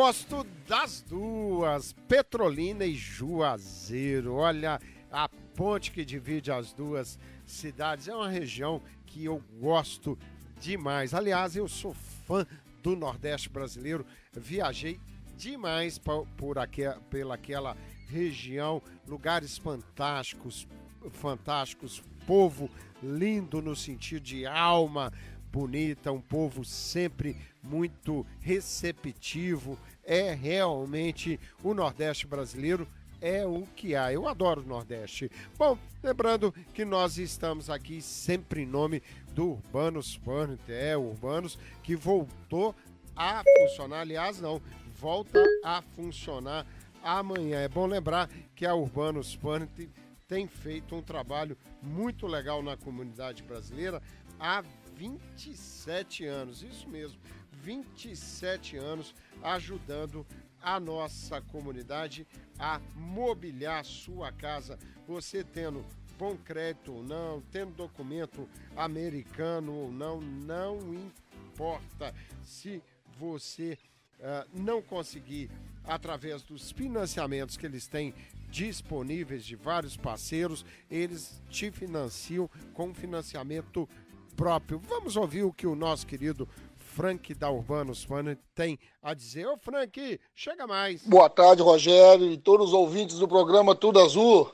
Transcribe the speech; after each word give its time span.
gosto 0.00 0.46
das 0.66 1.02
duas, 1.02 1.92
Petrolina 2.08 2.86
e 2.86 2.94
Juazeiro. 2.94 4.32
Olha, 4.32 4.80
a 5.12 5.28
ponte 5.28 5.90
que 5.90 6.06
divide 6.06 6.50
as 6.50 6.72
duas 6.72 7.18
cidades 7.44 8.08
é 8.08 8.14
uma 8.14 8.30
região 8.30 8.80
que 9.04 9.26
eu 9.26 9.42
gosto 9.60 10.18
demais. 10.58 11.12
Aliás, 11.12 11.54
eu 11.54 11.68
sou 11.68 11.92
fã 12.26 12.46
do 12.82 12.96
Nordeste 12.96 13.50
brasileiro. 13.50 14.06
Viajei 14.32 14.98
demais 15.36 15.98
por, 15.98 16.26
por 16.28 16.58
aquel, 16.58 16.98
pelaquela 17.10 17.76
região, 18.08 18.82
lugares 19.06 19.58
fantásticos, 19.58 20.66
fantásticos, 21.10 22.02
povo 22.26 22.70
lindo 23.02 23.60
no 23.60 23.76
sentido 23.76 24.22
de 24.22 24.46
alma 24.46 25.12
bonita, 25.52 26.12
um 26.12 26.20
povo 26.20 26.64
sempre 26.64 27.36
muito 27.62 28.24
receptivo. 28.40 29.78
É 30.04 30.34
realmente 30.34 31.38
o 31.62 31.74
Nordeste 31.74 32.26
brasileiro 32.26 32.86
é 33.20 33.46
o 33.46 33.66
que 33.76 33.94
há. 33.94 34.12
Eu 34.12 34.26
adoro 34.26 34.62
o 34.62 34.66
Nordeste. 34.66 35.30
Bom, 35.58 35.78
lembrando 36.02 36.54
que 36.74 36.84
nós 36.84 37.18
estamos 37.18 37.68
aqui 37.68 38.00
sempre 38.00 38.62
em 38.62 38.66
nome 38.66 39.02
do 39.32 39.50
Urbanos 39.50 40.14
Furniture, 40.14 40.72
é 40.72 40.96
Urbanos 40.96 41.58
que 41.82 41.94
voltou 41.94 42.74
a 43.14 43.42
funcionar, 43.58 44.00
aliás, 44.00 44.40
não, 44.40 44.60
volta 44.96 45.42
a 45.62 45.82
funcionar 45.94 46.66
amanhã. 47.02 47.58
É 47.58 47.68
bom 47.68 47.86
lembrar 47.86 48.28
que 48.54 48.64
a 48.64 48.74
Urbanos 48.74 49.34
Furniture 49.34 49.90
tem 50.26 50.46
feito 50.46 50.94
um 50.94 51.02
trabalho 51.02 51.56
muito 51.82 52.26
legal 52.26 52.62
na 52.62 52.76
comunidade 52.76 53.42
brasileira 53.42 54.00
há 54.38 54.62
27 54.96 56.24
anos, 56.24 56.62
isso 56.62 56.88
mesmo, 56.88 57.18
27 57.62 58.76
anos 58.76 59.14
ajudando 59.42 60.26
a 60.62 60.78
nossa 60.78 61.40
comunidade 61.40 62.26
a 62.58 62.80
mobiliar 62.94 63.84
sua 63.84 64.30
casa. 64.30 64.78
Você 65.06 65.42
tendo 65.42 65.84
bom 66.18 66.36
crédito 66.36 66.92
ou 66.92 67.02
não, 67.02 67.40
tendo 67.50 67.72
documento 67.72 68.46
americano 68.76 69.72
ou 69.72 69.90
não, 69.90 70.20
não 70.20 70.78
importa 70.94 72.14
se 72.44 72.82
você 73.18 73.78
uh, 74.18 74.48
não 74.52 74.82
conseguir 74.82 75.50
através 75.84 76.42
dos 76.42 76.70
financiamentos 76.70 77.56
que 77.56 77.64
eles 77.64 77.86
têm 77.86 78.14
disponíveis 78.50 79.44
de 79.44 79.56
vários 79.56 79.96
parceiros, 79.96 80.64
eles 80.90 81.40
te 81.48 81.70
financiam 81.70 82.50
com 82.74 82.92
financiamento 82.92 83.88
próprio. 84.36 84.78
Vamos 84.78 85.16
ouvir 85.16 85.44
o 85.44 85.52
que 85.52 85.66
o 85.66 85.74
nosso 85.74 86.06
querido 86.06 86.48
Frank 86.90 87.32
da 87.34 87.50
Urbanos 87.50 88.02
Fun 88.02 88.36
tem 88.54 88.78
a 89.00 89.14
dizer. 89.14 89.46
Ô 89.46 89.56
Frank, 89.56 90.20
chega 90.34 90.66
mais. 90.66 91.02
Boa 91.04 91.30
tarde, 91.30 91.62
Rogério 91.62 92.30
e 92.30 92.36
todos 92.36 92.68
os 92.68 92.74
ouvintes 92.74 93.18
do 93.18 93.28
programa 93.28 93.74
Tudo 93.74 94.00
Azul. 94.00 94.52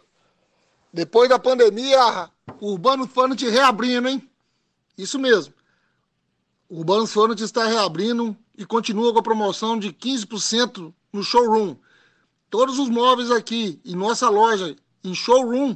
Depois 0.92 1.28
da 1.28 1.38
pandemia, 1.38 2.30
o 2.60 2.72
Urbano 2.72 3.08
Furniture 3.08 3.50
reabrindo, 3.50 4.08
hein? 4.08 4.30
Isso 4.96 5.18
mesmo. 5.18 5.54
O 6.68 6.78
Urbano 6.78 7.06
Furniture 7.06 7.44
está 7.44 7.66
reabrindo 7.66 8.36
e 8.56 8.66
continua 8.66 9.12
com 9.12 9.18
a 9.18 9.22
promoção 9.22 9.78
de 9.78 9.92
15% 9.92 10.92
no 11.12 11.22
showroom. 11.22 11.76
Todos 12.50 12.78
os 12.78 12.88
móveis 12.88 13.30
aqui 13.30 13.80
em 13.84 13.96
nossa 13.96 14.28
loja, 14.28 14.76
em 15.02 15.14
showroom, 15.14 15.74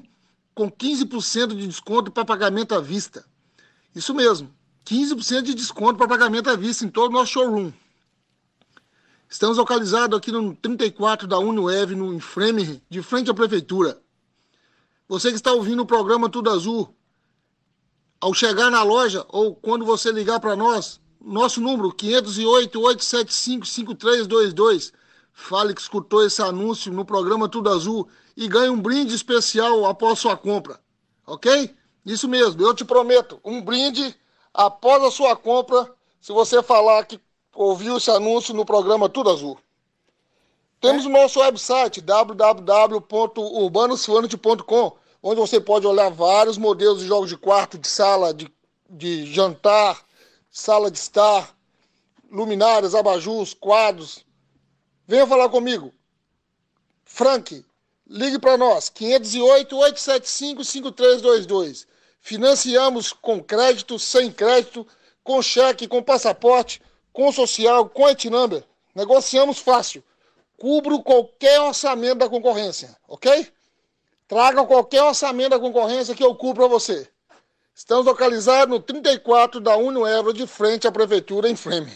com 0.54 0.70
15% 0.70 1.48
de 1.48 1.66
desconto 1.66 2.10
para 2.10 2.24
pagamento 2.24 2.74
à 2.74 2.80
vista. 2.80 3.24
Isso 3.94 4.14
mesmo, 4.14 4.54
15% 4.84 5.42
de 5.42 5.54
desconto 5.54 5.96
para 5.96 6.08
pagamento 6.08 6.50
à 6.50 6.56
vista 6.56 6.84
em 6.84 6.88
todo 6.88 7.10
o 7.10 7.14
nosso 7.14 7.32
showroom. 7.32 7.72
Estamos 9.28 9.58
localizados 9.58 10.18
aqui 10.18 10.32
no 10.32 10.56
34 10.56 11.28
da 11.28 11.38
Uniweb, 11.38 11.94
no 11.94 12.12
Inframe, 12.12 12.82
de 12.90 13.00
frente 13.00 13.30
à 13.30 13.34
prefeitura. 13.34 14.02
Você 15.08 15.30
que 15.30 15.36
está 15.36 15.52
ouvindo 15.52 15.82
o 15.82 15.86
programa 15.86 16.28
Tudo 16.28 16.50
Azul, 16.50 16.92
ao 18.20 18.34
chegar 18.34 18.70
na 18.70 18.82
loja 18.82 19.24
ou 19.28 19.54
quando 19.54 19.84
você 19.84 20.10
ligar 20.10 20.40
para 20.40 20.56
nós, 20.56 21.00
nosso 21.20 21.60
número 21.60 21.92
508-875-5322, 21.92 24.92
fale 25.32 25.72
que 25.74 25.80
escutou 25.80 26.24
esse 26.24 26.42
anúncio 26.42 26.92
no 26.92 27.04
programa 27.04 27.48
Tudo 27.48 27.70
Azul 27.70 28.08
e 28.36 28.48
ganhe 28.48 28.70
um 28.70 28.80
brinde 28.80 29.14
especial 29.14 29.86
após 29.86 30.18
sua 30.18 30.36
compra. 30.36 30.80
Ok? 31.26 31.74
Isso 32.04 32.28
mesmo, 32.28 32.60
eu 32.62 32.74
te 32.74 32.84
prometo, 32.84 33.40
um 33.44 33.62
brinde 33.62 34.16
após 34.52 35.02
a 35.02 35.10
sua 35.10 35.34
compra, 35.36 35.90
se 36.20 36.32
você 36.32 36.62
falar 36.62 37.04
que 37.04 37.20
ouviu 37.54 37.96
esse 37.96 38.10
anúncio 38.10 38.54
no 38.54 38.64
programa 38.64 39.08
Tudo 39.08 39.30
Azul. 39.30 39.58
Temos 40.80 41.04
é. 41.04 41.08
o 41.08 41.10
nosso 41.10 41.40
website 41.40 42.00
www.urbanosfurniture.com 42.00 45.00
onde 45.22 45.40
você 45.40 45.60
pode 45.60 45.86
olhar 45.86 46.10
vários 46.10 46.56
modelos 46.56 47.00
de 47.00 47.06
jogos 47.06 47.28
de 47.28 47.36
quarto, 47.36 47.76
de 47.78 47.86
sala, 47.86 48.32
de, 48.32 48.50
de 48.88 49.30
jantar, 49.32 50.02
sala 50.50 50.90
de 50.90 50.96
estar, 50.98 51.54
luminárias, 52.30 52.94
abajus, 52.94 53.52
quadros. 53.54 54.24
Venha 55.06 55.26
falar 55.26 55.50
comigo. 55.50 55.92
Frank, 57.04 57.62
ligue 58.06 58.38
para 58.38 58.56
nós, 58.56 58.90
508-875-5322. 58.90 61.86
Financiamos 62.20 63.12
com 63.12 63.42
crédito, 63.42 63.98
sem 63.98 64.30
crédito, 64.30 64.86
com 65.24 65.40
cheque, 65.40 65.88
com 65.88 66.02
passaporte, 66.02 66.80
com 67.12 67.32
social, 67.32 67.88
com 67.88 68.04
number. 68.30 68.62
Negociamos 68.94 69.58
fácil. 69.58 70.04
Cubro 70.56 71.02
qualquer 71.02 71.60
orçamento 71.60 72.18
da 72.18 72.28
concorrência, 72.28 72.96
ok? 73.08 73.50
Traga 74.28 74.64
qualquer 74.64 75.02
orçamento 75.02 75.50
da 75.50 75.58
concorrência 75.58 76.14
que 76.14 76.22
eu 76.22 76.34
cubro 76.34 76.62
para 76.62 76.68
você. 76.68 77.08
Estamos 77.74 78.04
localizados 78.04 78.68
no 78.68 78.80
34 78.80 79.58
da 79.58 79.76
Uniero, 79.76 80.34
de 80.34 80.46
frente 80.46 80.86
à 80.86 80.92
Prefeitura, 80.92 81.48
em 81.48 81.56
Frame. 81.56 81.90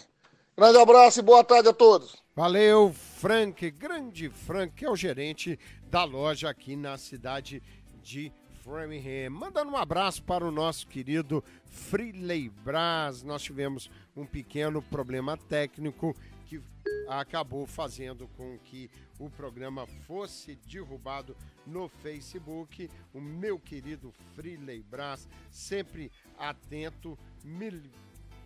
Grande 0.56 0.78
abraço 0.78 1.18
e 1.18 1.22
boa 1.22 1.44
tarde 1.44 1.68
a 1.68 1.72
todos. 1.72 2.16
Valeu, 2.34 2.94
Frank. 3.18 3.70
Grande 3.72 4.30
Frank, 4.30 4.74
que 4.74 4.84
é 4.84 4.90
o 4.90 4.96
gerente 4.96 5.58
da 5.90 6.04
loja 6.04 6.48
aqui 6.48 6.74
na 6.74 6.96
cidade 6.96 7.62
de 8.02 8.32
Framingham. 8.64 9.28
Mandando 9.28 9.70
um 9.70 9.76
abraço 9.76 10.22
para 10.22 10.42
o 10.42 10.50
nosso 10.50 10.86
querido 10.86 11.44
Freeley 11.66 12.48
Braz. 12.48 13.22
Nós 13.22 13.42
tivemos 13.42 13.90
um 14.16 14.24
pequeno 14.24 14.80
problema 14.80 15.36
técnico 15.36 16.16
que 16.46 16.62
acabou 17.06 17.66
fazendo 17.66 18.26
com 18.28 18.58
que 18.58 18.90
o 19.18 19.28
programa 19.28 19.86
fosse 19.86 20.56
derrubado 20.66 21.36
no 21.66 21.88
Facebook. 21.88 22.88
O 23.12 23.20
meu 23.20 23.58
querido 23.58 24.10
Freeley 24.34 24.82
Brás, 24.82 25.28
sempre 25.50 26.10
atento, 26.38 27.18
me 27.44 27.82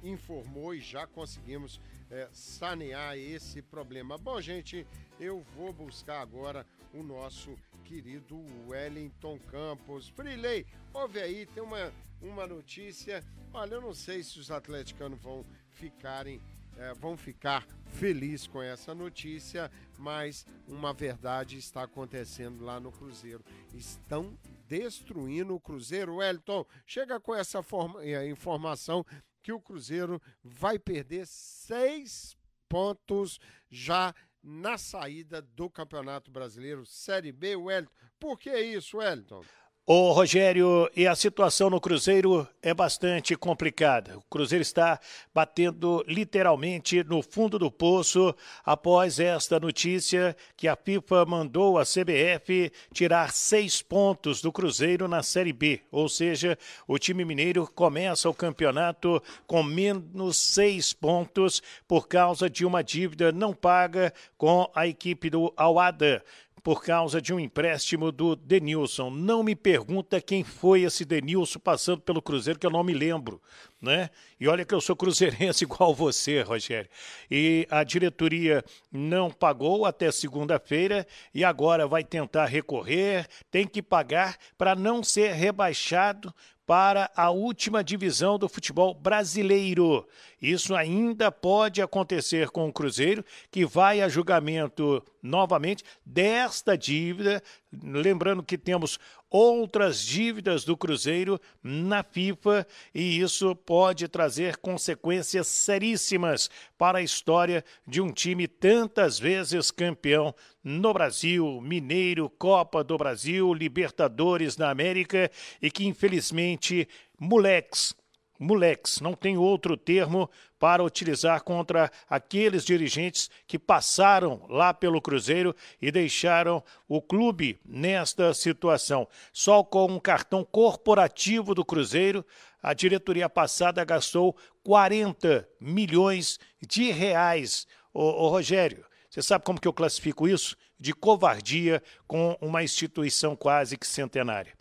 informou 0.03 0.75
e 0.75 0.81
já 0.81 1.07
conseguimos 1.07 1.81
é, 2.11 2.29
sanear 2.33 3.17
esse 3.17 3.63
problema. 3.63 4.19
Bom, 4.19 4.41
gente, 4.41 4.85
eu 5.21 5.45
vou 5.55 5.73
buscar 5.73 6.21
agora 6.21 6.67
o 6.93 7.05
nosso 7.05 7.57
querido 7.89 8.45
Wellington 8.67 9.39
Campos. 9.51 10.11
Freeley, 10.11 10.67
ouve 10.93 11.21
aí, 11.21 11.47
tem 11.47 11.63
uma, 11.63 11.91
uma 12.21 12.47
notícia. 12.47 13.25
Olha, 13.51 13.77
eu 13.77 13.81
não 13.81 13.95
sei 13.95 14.23
se 14.23 14.39
os 14.39 14.51
atleticanos 14.51 15.19
vão 15.19 15.43
ficarem 15.71 16.39
é, 16.77 16.93
vão 16.95 17.17
ficar 17.17 17.67
felizes 17.87 18.47
com 18.47 18.63
essa 18.63 18.95
notícia, 18.95 19.69
mas 19.99 20.47
uma 20.69 20.93
verdade 20.93 21.57
está 21.57 21.83
acontecendo 21.83 22.63
lá 22.63 22.79
no 22.79 22.93
Cruzeiro. 22.93 23.43
Estão 23.75 24.39
destruindo 24.69 25.55
o 25.55 25.61
Cruzeiro. 25.61 26.17
Wellington, 26.17 26.65
chega 26.87 27.19
com 27.19 27.35
essa 27.35 27.63
forma, 27.63 28.05
é, 28.05 28.29
informação 28.29 29.05
que 29.43 29.51
o 29.51 29.61
Cruzeiro 29.61 30.23
vai 30.45 30.79
perder 30.79 31.27
seis 31.27 32.37
pontos 32.69 33.41
já 33.71 34.15
na 34.43 34.79
saída 34.79 35.43
do 35.43 35.69
Campeonato 35.69 36.31
Brasileiro 36.31 36.87
Série 36.87 37.33
B, 37.33 37.57
Wellington. 37.57 37.93
Por 38.19 38.39
que 38.39 38.57
isso, 38.59 38.99
Wellington? 38.99 39.45
Ô 39.91 40.13
Rogério, 40.13 40.87
e 40.95 41.07
a 41.07 41.15
situação 41.15 41.71
no 41.71 41.81
Cruzeiro 41.81 42.47
é 42.61 42.75
bastante 42.75 43.35
complicada. 43.35 44.19
O 44.19 44.23
Cruzeiro 44.29 44.61
está 44.61 45.01
batendo 45.35 46.05
literalmente 46.07 47.03
no 47.05 47.23
fundo 47.23 47.59
do 47.59 47.71
poço 47.71 48.35
após 48.67 49.19
esta 49.19 49.59
notícia 49.59 50.37
que 50.59 50.69
a 50.69 50.77
FIFA 50.77 51.25
mandou 51.25 51.79
a 51.79 51.85
CBF 51.85 52.71
tirar 52.93 53.33
seis 53.33 53.81
pontos 53.81 54.43
do 54.43 54.53
Cruzeiro 54.53 55.09
na 55.09 55.23
Série 55.23 55.55
B. 55.55 55.81
Ou 55.91 56.07
seja, 56.07 56.59
o 56.87 56.99
time 56.99 57.25
mineiro 57.25 57.67
começa 57.67 58.29
o 58.29 58.35
campeonato 58.35 59.23
com 59.47 59.63
menos 59.63 60.37
seis 60.37 60.93
pontos 60.93 61.63
por 61.87 62.07
causa 62.07 62.51
de 62.51 62.67
uma 62.67 62.85
dívida 62.85 63.33
não 63.33 63.55
paga 63.55 64.13
com 64.37 64.71
a 64.75 64.87
equipe 64.87 65.31
do 65.31 65.51
Awada 65.57 66.23
por 66.69 66.85
causa 66.85 67.19
de 67.19 67.33
um 67.33 67.41
empréstimo 67.41 68.13
do 68.13 68.37
Denilson. 68.37 69.09
Não 69.09 69.43
me 69.43 69.57
pergunta 69.57 70.21
quem 70.21 70.45
foi 70.45 70.83
esse 70.83 71.03
Denilson 71.03 71.59
passando 71.59 72.03
pelo 72.03 72.21
Cruzeiro, 72.21 72.59
que 72.59 72.67
eu 72.67 72.71
não 72.71 72.85
me 72.85 72.93
lembro. 72.93 73.41
Né? 73.81 74.11
E 74.39 74.47
olha 74.47 74.67
que 74.67 74.75
eu 74.75 74.81
sou 74.83 74.95
cruzeirense 74.95 75.65
igual 75.65 75.95
você, 75.95 76.43
Rogério. 76.43 76.91
E 77.31 77.67
a 77.71 77.83
diretoria 77.83 78.63
não 78.93 79.31
pagou 79.31 79.87
até 79.87 80.11
segunda-feira 80.11 81.07
e 81.33 81.43
agora 81.43 81.87
vai 81.87 82.05
tentar 82.05 82.45
recorrer, 82.45 83.27
tem 83.51 83.67
que 83.67 83.81
pagar 83.81 84.37
para 84.59 84.75
não 84.77 85.03
ser 85.03 85.33
rebaixado 85.33 86.35
para 86.69 87.11
a 87.17 87.31
última 87.31 87.83
divisão 87.83 88.39
do 88.39 88.47
futebol 88.47 88.93
brasileiro. 88.93 90.07
Isso 90.41 90.75
ainda 90.75 91.33
pode 91.33 91.81
acontecer 91.81 92.51
com 92.51 92.69
o 92.69 92.73
Cruzeiro, 92.73 93.25
que 93.51 93.65
vai 93.65 94.03
a 94.03 94.09
julgamento 94.11 95.03
novamente 95.23 95.83
desta 96.05 96.77
dívida. 96.77 97.43
Lembrando 97.73 98.43
que 98.43 98.59
temos 98.59 99.01
outras 99.31 100.01
dívidas 100.01 100.65
do 100.65 100.77
Cruzeiro 100.77 101.41
na 101.63 102.03
FIFA 102.03 102.67
e 102.95 103.21
isso 103.21 103.55
pode 103.55 104.09
trazer 104.09 104.57
consequências 104.57 105.47
seríssimas 105.47 106.51
para 106.77 106.99
a 106.99 107.03
história 107.03 107.65
de 107.87 108.01
um 108.01 108.13
time 108.13 108.47
tantas 108.47 109.19
vezes 109.19 109.71
campeão 109.71 110.35
no 110.65 110.93
Brasil, 110.93 111.61
Mineiro, 111.61 112.31
Copa 112.31 112.83
do 112.83 112.97
Brasil, 112.97 113.53
Libertadores 113.53 114.57
na 114.57 114.71
América 114.71 115.31
e 115.61 115.71
que 115.71 115.87
infelizmente 115.87 116.89
moleques 117.19 117.95
moleques, 118.39 119.01
não 119.01 119.15
tem 119.15 119.37
outro 119.37 119.77
termo 119.77 120.31
para 120.59 120.83
utilizar 120.83 121.43
contra 121.43 121.91
aqueles 122.09 122.65
dirigentes 122.65 123.31
que 123.47 123.59
passaram 123.59 124.45
lá 124.49 124.73
pelo 124.73 125.01
Cruzeiro 125.01 125.55
e 125.81 125.91
deixaram 125.91 126.63
o 126.89 127.01
clube 127.01 127.59
nesta 127.65 128.33
situação. 128.35 129.09
Só 129.33 129.63
com 129.63 129.87
um 129.87 130.01
cartão 130.01 130.45
corporativo 130.45 131.55
do 131.55 131.65
Cruzeiro, 131.65 132.25
a 132.63 132.75
diretoria 132.75 133.29
passada 133.29 133.85
gastou 133.85 134.37
40 134.65 135.49
milhões 135.61 136.39
de 136.61 136.91
reais. 136.91 137.67
Ô, 137.93 138.03
ô 138.03 138.29
Rogério, 138.29 138.85
você 139.09 139.23
sabe 139.23 139.45
como 139.45 139.61
que 139.61 139.69
eu 139.69 139.73
classifico 139.73 140.29
isso? 140.29 140.57
De 140.79 140.93
covardia 140.93 141.83
com 142.07 142.37
uma 142.41 142.63
instituição 142.63 143.35
quase 143.35 143.77
que 143.77 143.87
centenária. 143.87 144.58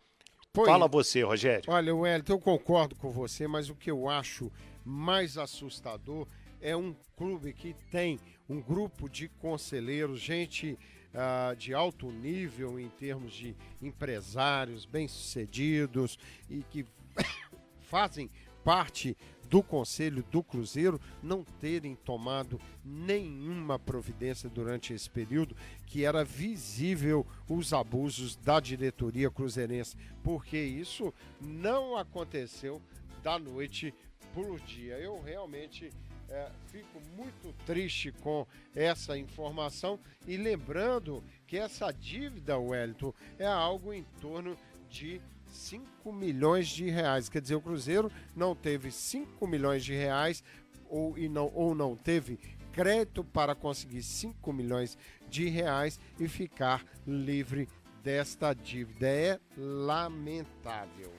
Fala 0.66 0.88
você, 0.88 1.22
Rogério. 1.24 1.64
Olha, 1.68 1.96
Wellington, 1.96 2.34
eu 2.34 2.40
concordo 2.40 2.96
com 2.96 3.12
você, 3.12 3.48
mas 3.48 3.70
o 3.70 3.76
que 3.76 3.92
eu 3.92 4.10
acho 4.10 4.52
mais 4.84 5.38
assustador 5.38 6.28
é 6.62 6.76
um 6.76 6.96
clube 7.16 7.54
que 7.54 7.76
tem 7.92 8.20
um 8.50 8.62
grupo 8.62 9.10
de 9.10 9.28
conselheiros, 9.28 10.20
gente 10.20 10.78
uh, 11.14 11.56
de 11.56 11.74
alto 11.74 12.12
nível 12.12 12.80
em 12.80 12.90
termos 12.90 13.34
de 13.34 13.56
empresários 13.82 14.86
bem-sucedidos 14.86 16.18
e 16.50 16.64
que 16.64 16.86
fazem 17.82 18.30
parte 18.64 19.16
do 19.50 19.64
Conselho 19.64 20.24
do 20.32 20.44
Cruzeiro 20.44 21.00
não 21.22 21.44
terem 21.44 21.96
tomado 21.96 22.60
nenhuma 22.84 23.80
providência 23.80 24.50
durante 24.50 24.94
esse 24.94 25.10
período, 25.10 25.56
que 25.86 26.04
era 26.06 26.24
visível 26.24 27.26
os 27.50 27.74
abusos 27.74 28.36
da 28.36 28.60
diretoria 28.60 29.30
cruzeirense, 29.32 29.96
porque 30.24 30.58
isso 30.58 31.14
não 31.42 31.98
aconteceu 31.98 32.82
da 33.24 33.40
noite 33.40 33.94
para 34.34 34.52
o 34.52 34.60
dia. 34.60 34.98
Eu 35.00 35.22
realmente 35.22 35.92
é, 36.30 36.50
fico 36.68 37.02
muito 37.16 37.54
triste 37.66 38.12
com 38.12 38.46
essa 38.76 39.18
informação 39.18 40.00
e 40.28 40.38
lembrando 40.38 41.24
que 41.46 41.58
essa 41.58 41.92
dívida, 41.92 42.58
Wellington, 42.58 43.14
é 43.40 43.46
algo 43.46 43.94
em 43.94 44.04
torno 44.20 44.58
de 44.90 45.22
5 45.52 46.12
milhões 46.12 46.68
de 46.68 46.90
reais. 46.90 47.30
Quer 47.30 47.42
dizer, 47.42 47.56
o 47.56 47.62
Cruzeiro 47.62 48.12
não 48.36 48.56
teve 48.56 48.92
5 48.92 49.46
milhões 49.48 49.84
de 49.84 49.94
reais 49.94 50.44
ou, 50.90 51.18
e 51.18 51.28
não, 51.28 51.52
ou 51.54 51.76
não 51.76 51.96
teve 51.96 52.40
crédito 52.72 53.24
para 53.24 53.56
conseguir 53.56 54.04
5 54.04 54.54
milhões 54.54 54.98
de 55.30 55.50
reais 55.50 56.00
e 56.20 56.28
ficar 56.28 56.86
livre 57.06 57.68
desta 58.04 58.54
dívida. 58.54 59.08
É 59.08 59.40
lamentável. 59.58 61.12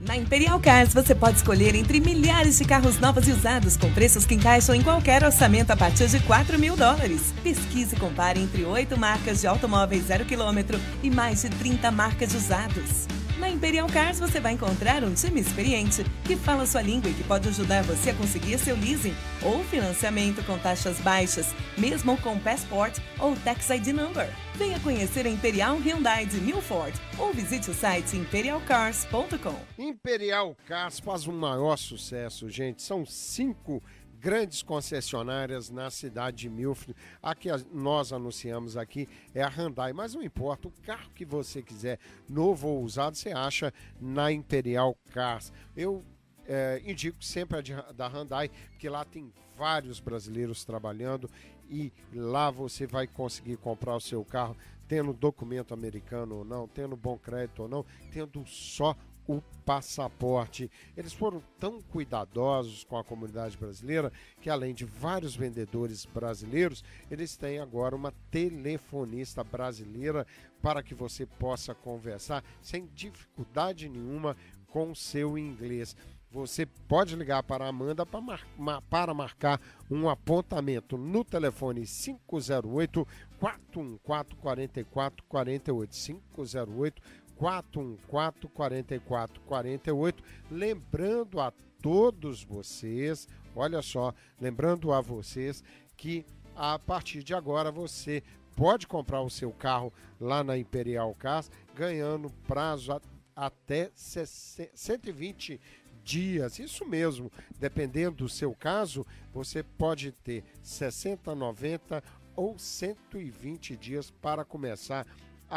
Na 0.00 0.16
Imperial 0.16 0.60
Cars 0.60 0.92
você 0.92 1.14
pode 1.14 1.36
escolher 1.36 1.74
entre 1.74 2.00
milhares 2.00 2.58
de 2.58 2.64
carros 2.64 2.98
novos 2.98 3.28
e 3.28 3.32
usados 3.32 3.76
com 3.76 3.92
preços 3.92 4.26
que 4.26 4.34
encaixam 4.34 4.74
em 4.74 4.82
qualquer 4.82 5.22
orçamento 5.22 5.70
a 5.70 5.76
partir 5.76 6.08
de 6.08 6.20
4 6.20 6.58
mil 6.58 6.76
dólares. 6.76 7.32
Pesquise 7.42 7.94
e 7.94 7.98
compare 7.98 8.40
entre 8.40 8.64
oito 8.64 8.98
marcas 8.98 9.40
de 9.40 9.46
automóveis 9.46 10.04
zero 10.04 10.24
quilômetro 10.24 10.78
e 11.02 11.10
mais 11.10 11.42
de 11.42 11.48
30 11.48 11.90
marcas 11.90 12.34
usados. 12.34 13.13
Na 13.44 13.50
Imperial 13.50 13.86
Cars 13.88 14.18
você 14.18 14.40
vai 14.40 14.52
encontrar 14.54 15.04
um 15.04 15.12
time 15.12 15.38
experiente 15.38 16.02
que 16.24 16.34
fala 16.34 16.64
sua 16.64 16.80
língua 16.80 17.10
e 17.10 17.12
que 17.12 17.22
pode 17.24 17.46
ajudar 17.46 17.82
você 17.82 18.08
a 18.08 18.14
conseguir 18.14 18.58
seu 18.58 18.74
leasing 18.74 19.14
ou 19.42 19.62
financiamento 19.64 20.42
com 20.46 20.58
taxas 20.58 20.98
baixas, 21.00 21.54
mesmo 21.76 22.16
com 22.22 22.38
Passport 22.38 22.98
ou 23.20 23.36
Tax 23.36 23.68
ID 23.68 23.88
Number. 23.88 24.26
Venha 24.54 24.80
conhecer 24.80 25.26
a 25.26 25.28
Imperial 25.28 25.76
Hyundai 25.76 26.24
de 26.24 26.40
Milford 26.40 26.98
ou 27.18 27.34
visite 27.34 27.70
o 27.70 27.74
site 27.74 28.16
imperialcars.com. 28.16 29.60
Imperial 29.78 30.56
Cars 30.66 30.98
faz 30.98 31.28
um 31.28 31.36
maior 31.36 31.76
sucesso, 31.76 32.48
gente. 32.48 32.80
São 32.80 33.04
cinco 33.04 33.82
grandes 34.24 34.62
concessionárias 34.62 35.68
na 35.68 35.90
cidade 35.90 36.38
de 36.38 36.48
Milford. 36.48 36.96
A 37.22 37.34
que 37.34 37.50
nós 37.70 38.10
anunciamos 38.10 38.74
aqui 38.74 39.06
é 39.34 39.42
a 39.42 39.48
Hyundai, 39.48 39.92
mas 39.92 40.14
não 40.14 40.22
importa, 40.22 40.66
o 40.66 40.72
carro 40.82 41.10
que 41.14 41.26
você 41.26 41.62
quiser, 41.62 41.98
novo 42.26 42.68
ou 42.68 42.82
usado, 42.82 43.14
você 43.16 43.32
acha 43.32 43.70
na 44.00 44.32
Imperial 44.32 44.96
Cars. 45.12 45.52
Eu 45.76 46.02
é, 46.46 46.80
indico 46.86 47.22
sempre 47.22 47.58
a 47.58 47.60
de, 47.60 47.74
da 47.94 48.08
Hyundai, 48.08 48.50
porque 48.70 48.88
lá 48.88 49.04
tem 49.04 49.30
vários 49.58 50.00
brasileiros 50.00 50.64
trabalhando 50.64 51.28
e 51.68 51.92
lá 52.14 52.50
você 52.50 52.86
vai 52.86 53.06
conseguir 53.06 53.58
comprar 53.58 53.94
o 53.94 54.00
seu 54.00 54.24
carro 54.24 54.56
tendo 54.88 55.12
documento 55.12 55.74
americano 55.74 56.36
ou 56.36 56.44
não, 56.46 56.66
tendo 56.66 56.96
bom 56.96 57.18
crédito 57.18 57.64
ou 57.64 57.68
não, 57.68 57.84
tendo 58.10 58.42
só 58.46 58.96
o 59.26 59.40
passaporte. 59.64 60.70
Eles 60.96 61.12
foram 61.12 61.42
tão 61.58 61.80
cuidadosos 61.80 62.84
com 62.84 62.96
a 62.98 63.04
comunidade 63.04 63.56
brasileira 63.56 64.12
que, 64.40 64.50
além 64.50 64.74
de 64.74 64.84
vários 64.84 65.34
vendedores 65.34 66.04
brasileiros, 66.04 66.84
eles 67.10 67.36
têm 67.36 67.58
agora 67.58 67.96
uma 67.96 68.12
telefonista 68.30 69.42
brasileira 69.42 70.26
para 70.60 70.82
que 70.82 70.94
você 70.94 71.26
possa 71.26 71.74
conversar 71.74 72.44
sem 72.62 72.86
dificuldade 72.94 73.88
nenhuma 73.88 74.36
com 74.68 74.94
seu 74.94 75.38
inglês. 75.38 75.96
Você 76.34 76.66
pode 76.66 77.14
ligar 77.14 77.44
para 77.44 77.64
a 77.64 77.68
Amanda 77.68 78.04
para, 78.04 78.82
para 78.90 79.14
marcar 79.14 79.60
um 79.88 80.08
apontamento 80.08 80.98
no 80.98 81.24
telefone 81.24 81.86
508 81.86 83.06
414 83.38 84.34
4448 84.40 85.94
508 86.34 87.02
414 87.36 88.48
4448. 88.48 90.22
Lembrando 90.50 91.40
a 91.40 91.52
todos 91.82 92.42
vocês, 92.42 93.28
olha 93.54 93.82
só, 93.82 94.14
lembrando 94.40 94.92
a 94.92 95.00
vocês 95.00 95.62
que 95.96 96.24
a 96.56 96.78
partir 96.78 97.22
de 97.22 97.34
agora 97.34 97.70
você 97.70 98.22
pode 98.56 98.86
comprar 98.86 99.20
o 99.20 99.30
seu 99.30 99.52
carro 99.52 99.92
lá 100.20 100.44
na 100.44 100.56
Imperial 100.56 101.14
Cars, 101.14 101.50
ganhando 101.74 102.30
prazo 102.46 102.92
a, 102.92 103.00
até 103.34 103.90
120 103.94 105.60
dias. 106.04 106.58
Isso 106.58 106.84
mesmo, 106.84 107.32
dependendo 107.58 108.18
do 108.18 108.28
seu 108.28 108.54
caso, 108.54 109.04
você 109.32 109.62
pode 109.62 110.12
ter 110.12 110.44
60, 110.62 111.34
90 111.34 112.02
ou 112.36 112.58
120 112.58 113.76
dias 113.76 114.10
para 114.10 114.44
começar 114.44 115.06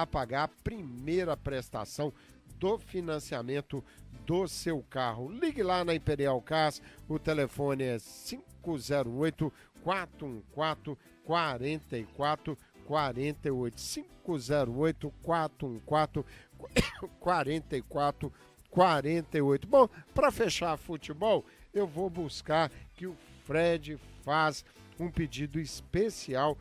pagar 0.06 0.44
a 0.44 0.48
primeira 0.48 1.36
prestação 1.36 2.14
do 2.60 2.78
financiamento 2.78 3.84
do 4.26 4.48
seu 4.48 4.84
carro. 4.90 5.32
Ligue 5.32 5.64
lá 5.64 5.86
na 5.86 5.96
Imperial 5.96 6.42
Cars, 6.42 6.82
o 7.08 7.18
telefone 7.18 7.84
é 7.84 7.98
508 8.00 9.54
414 9.84 10.98
44 11.24 12.58
48 12.86 13.78
508 14.24 15.14
414 15.24 16.26
44 17.20 18.34
48. 18.70 19.68
Bom, 19.68 19.90
para 20.14 20.32
fechar 20.32 20.78
futebol, 20.78 21.46
eu 21.74 21.88
vou 21.88 22.10
buscar 22.10 22.70
que 22.96 23.08
o 23.08 23.16
Fred 23.46 23.98
faz 24.24 24.64
um 25.00 25.10
pedido 25.10 25.60
especial 25.60 26.58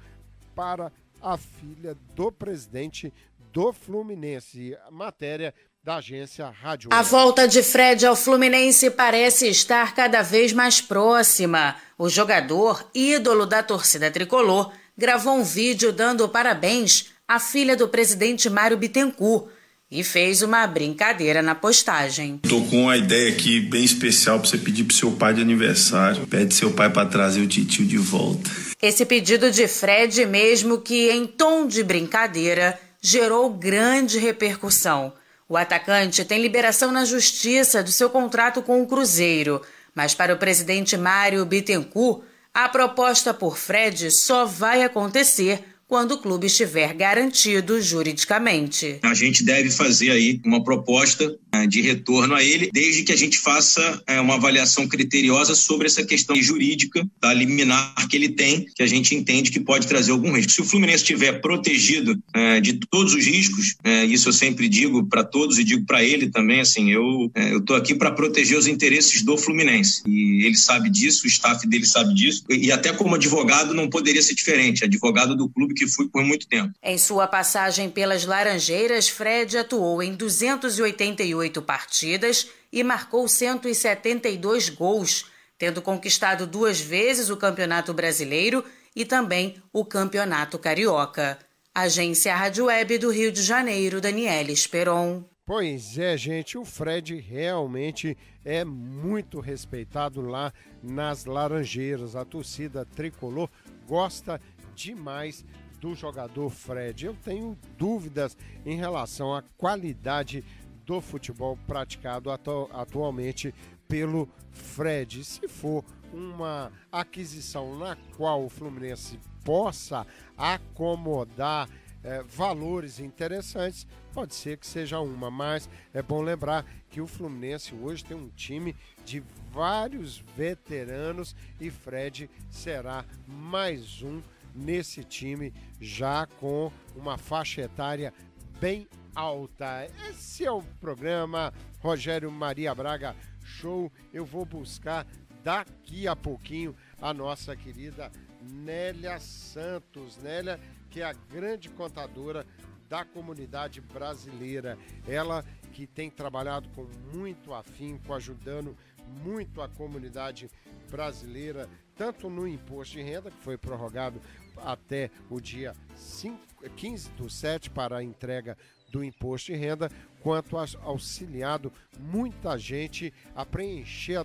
para 0.55 0.93
a 1.23 1.37
filha 1.37 1.97
do 2.15 2.31
presidente 2.31 3.13
do 3.53 3.73
Fluminense. 3.73 4.77
Matéria 4.91 5.55
da 5.83 5.97
agência 5.97 6.49
Rádio. 6.49 6.91
A 6.93 7.03
volta 7.03 7.47
de 7.47 7.63
Fred 7.63 8.05
ao 8.05 8.17
Fluminense 8.17 8.91
parece 8.91 9.49
estar 9.49 9.95
cada 9.95 10.21
vez 10.21 10.53
mais 10.53 10.81
próxima. 10.81 11.77
O 11.97 12.09
jogador, 12.09 12.91
ídolo 12.93 13.47
da 13.47 13.63
torcida 13.63 14.11
tricolor, 14.11 14.73
gravou 14.99 15.35
um 15.35 15.45
vídeo 15.45 15.93
dando 15.93 16.29
parabéns 16.29 17.13
a 17.29 17.39
filha 17.39 17.77
do 17.77 17.89
presidente 17.89 18.51
Mário 18.51 18.77
Bittencourt, 18.77 19.49
e 19.91 20.03
fez 20.03 20.43
uma 20.43 20.67
brincadeira 20.67 21.41
na 21.41 21.55
postagem. 21.55 22.39
Tô 22.39 22.61
com 22.63 22.83
uma 22.83 22.97
ideia 22.97 23.33
aqui 23.33 23.61
bem 23.61 23.85
especial 23.85 24.41
para 24.41 24.49
você 24.49 24.59
pedir 24.59 24.85
pro 24.85 24.97
seu 24.97 25.13
pai 25.13 25.35
de 25.35 25.41
aniversário. 25.41 26.27
Pede 26.27 26.55
seu 26.55 26.73
pai 26.73 26.91
para 26.91 27.09
trazer 27.09 27.41
o 27.41 27.47
titio 27.47 27.87
de 27.87 27.97
volta. 27.97 28.51
Esse 28.83 29.07
pedido 29.07 29.51
de 29.51 29.69
Fred, 29.69 30.27
mesmo 30.27 30.79
que 30.79 31.11
em 31.11 31.27
tom 31.27 31.67
de 31.67 31.83
brincadeira, 31.83 32.79
gerou 33.01 33.49
grande 33.51 34.19
repercussão. 34.19 35.13
O 35.49 35.57
atacante 35.57 36.25
tem 36.25 36.43
liberação 36.43 36.91
na 36.91 37.05
justiça 37.05 37.83
do 37.83 37.93
seu 37.93 38.11
contrato 38.11 38.61
com 38.63 38.83
o 38.83 38.87
Cruzeiro, 38.87 39.63
mas 39.95 40.13
para 40.13 40.35
o 40.35 40.39
presidente 40.39 40.97
Mário 40.97 41.47
Bittencourt, 41.47 42.23
a 42.53 42.69
proposta 42.69 43.33
por 43.33 43.57
Fred 43.57 44.11
só 44.11 44.45
vai 44.45 44.83
acontecer 44.83 45.63
quando 45.89 46.13
o 46.13 46.19
clube 46.19 46.47
estiver 46.47 46.93
garantido 46.95 47.81
juridicamente. 47.81 48.99
A 49.03 49.15
gente 49.15 49.45
deve 49.45 49.71
fazer 49.71 50.11
aí 50.11 50.41
uma 50.45 50.63
proposta 50.63 51.39
né, 51.53 51.67
de 51.67 51.81
retorno 51.81 52.35
a 52.35 52.43
ele, 52.43 52.71
desde 52.73 53.03
que 53.03 53.13
a 53.13 53.17
gente 53.17 53.39
faça 53.39 54.03
é, 54.07 54.21
uma 54.21 54.35
avaliação 54.35 54.89
criteriosa 54.89 55.55
sobre 55.55 55.87
essa 55.87 56.05
questão 56.05 56.37
jurídica 56.37 57.07
da 57.21 57.33
liminar 57.33 57.95
que 58.09 58.17
ele 58.17 58.31
tem, 58.31 58.67
que 58.75 58.83
a 58.83 58.87
gente 58.87 59.15
entende 59.15 59.51
que 59.51 59.61
pode 59.61 59.87
trazer 59.87 60.13
algum 60.13 60.33
risco. 60.33 60.53
Se 60.53 60.61
o 60.61 60.65
Fluminense 60.65 61.03
estiver 61.03 61.41
protegido 61.41 62.19
é, 62.35 62.61
de 62.61 62.75
todos 62.75 63.15
os 63.15 63.25
riscos, 63.25 63.77
isso 64.09 64.29
eu 64.29 64.33
sempre 64.33 64.69
digo 64.69 65.07
para 65.07 65.25
todos 65.25 65.59
e 65.59 65.65
digo 65.65 65.85
para 65.87 66.03
ele 66.03 66.29
também, 66.31 66.61
assim, 66.61 66.91
eu 66.91 67.31
eu 67.35 67.77
aqui 67.77 67.95
para 67.95 68.11
proteger 68.11 68.59
os 68.59 68.67
interesses 68.67 69.23
do 69.23 69.37
Fluminense 69.37 70.03
e 70.07 70.45
ele 70.45 70.57
sabe 70.57 70.91
disso, 70.91 71.25
o 71.25 71.29
staff 71.29 71.67
dele 71.67 71.87
sabe 71.87 72.15
disso 72.15 72.45
e 72.51 72.73
até 72.73 72.93
como 72.93 73.15
advogado 73.15 73.75
não 73.75 73.89
poderia 73.89 74.23
ser 74.23 74.35
diferente, 74.35 74.85
advogado 74.85 75.37
do 75.37 75.49
clube 75.49 75.75
que 75.77 75.87
fui 75.87 76.09
por 76.09 76.25
muito 76.25 76.49
tempo. 76.49 76.73
Em 76.83 76.99
sua 76.99 77.29
passagem 77.29 77.89
pelas 77.89 78.25
Laranjeiras, 78.25 79.09
Fred 79.09 79.57
atuou 79.57 80.03
em 80.03 80.15
288 80.15 81.63
partidas 81.63 82.49
e 82.73 82.83
marcou 82.83 83.29
172 83.29 84.71
gols, 84.71 85.27
tendo 85.57 85.81
conquistado 85.81 86.47
duas 86.47 86.81
vezes 86.81 87.31
o 87.31 87.37
Campeonato 87.37 87.95
Brasileiro 87.95 88.65
e 88.95 89.05
também 89.05 89.63
o 89.73 89.85
Campeonato 89.85 90.59
Carioca. 90.59 91.39
Agência 91.75 92.35
Rádio 92.35 92.65
Web 92.65 92.99
do 92.99 93.11
Rio 93.11 93.31
de 93.31 93.43
Janeiro, 93.43 94.01
Daniela 94.01 94.51
Esperon. 94.51 95.23
Pois 95.45 95.97
é, 95.97 96.17
gente, 96.17 96.59
o 96.59 96.65
Fred 96.65 97.21
realmente 97.21 98.19
é 98.45 98.65
muito 98.65 99.39
respeitado 99.39 100.21
lá 100.21 100.53
nas 100.83 101.25
Laranjeiras. 101.25 102.17
A 102.17 102.25
torcida 102.25 102.85
tricolor 102.85 103.49
gosta 103.87 104.41
demais 104.75 105.45
do 105.87 105.95
jogador 105.95 106.51
Fred. 106.51 107.07
Eu 107.07 107.15
tenho 107.25 107.57
dúvidas 107.79 108.37
em 108.65 108.77
relação 108.77 109.33
à 109.33 109.43
qualidade 109.57 110.45
do 110.85 111.01
futebol 111.01 111.57
praticado 111.65 112.31
atu 112.31 112.69
atualmente 112.73 113.55
pelo 113.87 114.29
Fred. 114.51 115.25
Se 115.25 115.47
for 115.47 115.85
uma 116.13 116.73
aquisição 116.91 117.79
na 117.79 117.97
qual 118.17 118.45
o 118.45 118.49
Fluminense 118.49 119.21
possa 119.45 120.05
acomodar 120.37 121.69
é, 122.03 122.21
valores 122.25 122.99
interessantes, 122.99 123.87
pode 124.13 124.35
ser 124.35 124.57
que 124.57 124.67
seja 124.67 124.99
uma, 124.99 125.31
mas 125.31 125.69
é 125.95 126.03
bom 126.03 126.21
lembrar 126.21 126.67
que 126.91 127.01
o 127.01 127.07
Fluminense 127.07 127.73
hoje 127.75 128.05
tem 128.05 128.17
um 128.17 128.29
time 128.31 128.75
de 129.05 129.23
vários 129.53 130.19
veteranos 130.37 131.37
e 131.61 131.71
Fred 131.71 132.29
será 132.51 133.05
mais 133.27 134.03
um 134.03 134.21
nesse 134.57 135.05
time 135.05 135.53
já 135.81 136.27
com 136.41 136.73
uma 136.95 137.19
faixa 137.19 137.61
etária 137.61 138.13
bem 138.59 138.89
alta. 139.15 139.89
Esse 140.09 140.45
é 140.45 140.51
o 140.51 140.63
programa 140.81 141.53
Rogério 141.81 142.31
Maria 142.31 142.75
Braga 142.75 143.15
Show. 143.45 143.93
Eu 144.13 144.25
vou 144.25 144.45
buscar 144.45 145.07
daqui 145.45 146.09
a 146.09 146.17
pouquinho 146.17 146.75
a 147.01 147.13
nossa 147.13 147.55
querida 147.55 148.11
Nélia 148.43 149.21
Santos. 149.21 150.17
Nélia, 150.19 150.59
que 150.91 151.01
é 151.01 151.05
a 151.05 151.13
grande 151.13 151.69
contadora 151.69 152.47
da 152.89 153.05
comunidade 153.05 153.81
brasileira. 153.81 154.79
Ela 155.07 155.45
que 155.73 155.87
tem 155.87 156.09
trabalhado 156.09 156.69
com 156.71 156.87
muito 157.15 157.53
afinco, 157.53 158.15
ajudando 158.15 158.77
muito 159.23 159.61
a 159.61 159.69
comunidade 159.69 160.51
brasileira, 160.91 161.69
tanto 161.97 162.29
no 162.29 162.47
imposto 162.47 162.97
de 162.97 163.03
renda, 163.03 163.31
que 163.31 163.43
foi 163.43 163.57
prorrogado 163.57 164.21
até 164.59 165.11
o 165.31 165.41
dia 165.41 165.75
5, 165.97 166.71
15 166.77 167.11
do 167.11 167.29
7 167.29 167.71
para 167.71 167.97
a 167.99 168.03
entrega 168.03 168.57
do 168.91 169.03
imposto 169.03 169.53
de 169.53 169.59
renda, 169.59 169.91
quanto 170.21 170.57
auxiliado 170.83 171.73
muita 171.99 172.57
gente 172.57 173.13
a 173.35 173.45
preencher 173.45 174.17
a 174.17 174.25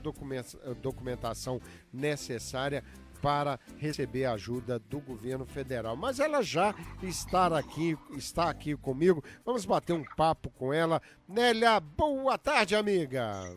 documentação 0.73 1.59
necessária 1.91 2.83
para 3.21 3.59
receber 3.77 4.25
ajuda 4.25 4.79
do 4.79 4.99
governo 4.99 5.45
federal. 5.45 5.95
Mas 5.95 6.19
ela 6.19 6.41
já 6.41 6.73
está 7.03 7.55
aqui, 7.57 7.97
está 8.17 8.49
aqui 8.49 8.75
comigo. 8.75 9.23
Vamos 9.45 9.63
bater 9.63 9.93
um 9.93 10.03
papo 10.15 10.49
com 10.49 10.73
ela. 10.73 11.01
Nélia, 11.27 11.79
boa 11.79 12.37
tarde, 12.37 12.75
amiga. 12.75 13.55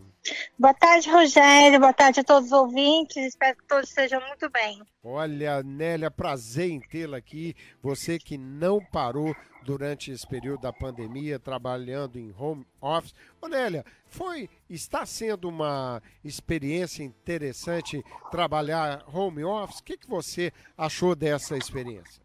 Boa 0.58 0.72
tarde, 0.72 1.10
Rogério. 1.10 1.78
Boa 1.78 1.92
tarde 1.92 2.20
a 2.20 2.24
todos 2.24 2.46
os 2.46 2.52
ouvintes. 2.52 3.16
Espero 3.16 3.56
que 3.58 3.66
todos 3.66 3.88
estejam 3.90 4.20
muito 4.26 4.48
bem. 4.50 4.82
Olha, 5.02 5.62
Nélia, 5.62 6.10
prazer 6.10 6.70
em 6.70 6.80
tê-la 6.80 7.18
aqui. 7.18 7.54
Você 7.82 8.18
que 8.18 8.38
não 8.38 8.82
parou 8.82 9.36
durante 9.64 10.10
esse 10.10 10.26
período 10.26 10.62
da 10.62 10.72
pandemia, 10.72 11.38
trabalhando 11.38 12.18
em 12.18 12.34
home 12.38 12.66
office. 12.80 13.14
Ô, 13.40 13.48
Nélia, 13.48 13.84
foi, 14.06 14.48
está 14.68 15.04
sendo 15.04 15.48
uma 15.48 16.02
experiência 16.22 17.02
interessante 17.02 18.02
trabalhar 18.30 19.04
home 19.12 19.44
office? 19.44 19.80
O 19.80 19.84
que, 19.84 19.98
que 19.98 20.08
você 20.08 20.52
achou 20.76 21.14
dessa 21.14 21.56
experiência? 21.56 22.22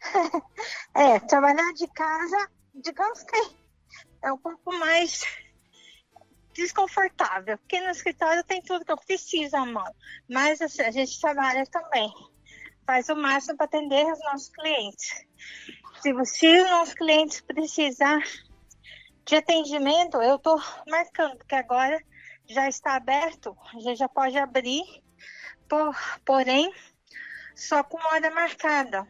é, 0.94 1.18
trabalhar 1.20 1.72
de 1.74 1.86
casa, 1.88 2.50
digamos 2.74 3.22
que 3.22 3.56
é 4.22 4.32
um 4.32 4.38
pouco 4.38 4.72
mais 4.78 5.24
desconfortável, 6.52 7.58
porque 7.58 7.80
no 7.80 7.90
escritório 7.90 8.44
tem 8.44 8.62
tudo 8.62 8.84
que 8.84 8.92
eu 8.92 8.96
preciso 8.96 9.56
à 9.56 9.64
mão, 9.64 9.94
mas 10.28 10.60
a 10.60 10.90
gente 10.90 11.20
trabalha 11.20 11.64
também, 11.66 12.12
faz 12.86 13.08
o 13.08 13.16
máximo 13.16 13.56
para 13.56 13.66
atender 13.66 14.04
os 14.06 14.18
nossos 14.20 14.48
clientes. 14.50 15.26
Se, 16.00 16.24
se 16.24 16.60
o 16.60 16.68
nosso 16.68 16.94
cliente 16.94 17.42
precisar 17.44 18.22
de 19.24 19.36
atendimento, 19.36 20.20
eu 20.20 20.36
estou 20.36 20.60
marcando, 20.88 21.36
porque 21.38 21.54
agora 21.54 22.02
já 22.48 22.68
está 22.68 22.96
aberto, 22.96 23.56
a 23.74 23.80
gente 23.80 23.98
já 23.98 24.08
pode 24.08 24.36
abrir, 24.36 24.82
por, 25.68 25.96
porém, 26.24 26.72
só 27.54 27.82
com 27.84 27.98
hora 27.98 28.30
marcada. 28.30 29.06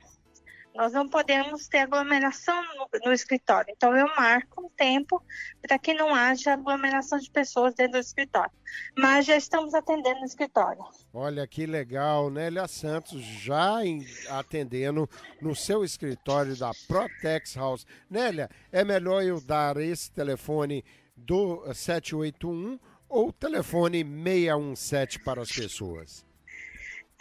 Nós 0.75 0.93
não 0.93 1.09
podemos 1.09 1.69
ter 1.69 1.79
aglomeração 1.79 2.63
no, 2.77 2.89
no 3.05 3.13
escritório. 3.13 3.73
Então, 3.77 3.97
eu 3.97 4.07
marco 4.17 4.67
um 4.67 4.71
tempo 4.71 5.23
para 5.61 5.79
que 5.79 5.93
não 5.93 6.15
haja 6.15 6.55
aglomeração 6.55 7.19
de 7.19 7.31
pessoas 7.31 7.75
dentro 7.75 7.93
do 7.93 7.99
escritório. 7.99 8.53
Mas 8.97 9.27
já 9.27 9.37
estamos 9.37 9.75
atendendo 9.75 10.21
no 10.21 10.27
escritório. 10.27 10.83
Olha 11.13 11.47
que 11.47 11.67
legal, 11.67 12.31
Nélia 12.31 12.67
Santos 12.67 13.23
já 13.23 13.85
em, 13.85 14.07
atendendo 14.31 15.09
no 15.41 15.55
seu 15.55 15.85
escritório 15.85 16.57
da 16.57 16.73
Protex 16.89 17.55
House. 17.55 17.87
Nélia, 18.09 18.49
é 18.71 18.83
melhor 18.83 19.23
eu 19.23 19.41
dar 19.41 19.77
esse 19.77 20.11
telefone 20.11 20.85
do 21.17 21.63
781 21.75 22.79
ou 23.09 23.31
telefone 23.31 24.03
617 24.03 25.21
para 25.21 25.43
as 25.43 25.53
pessoas? 25.53 26.32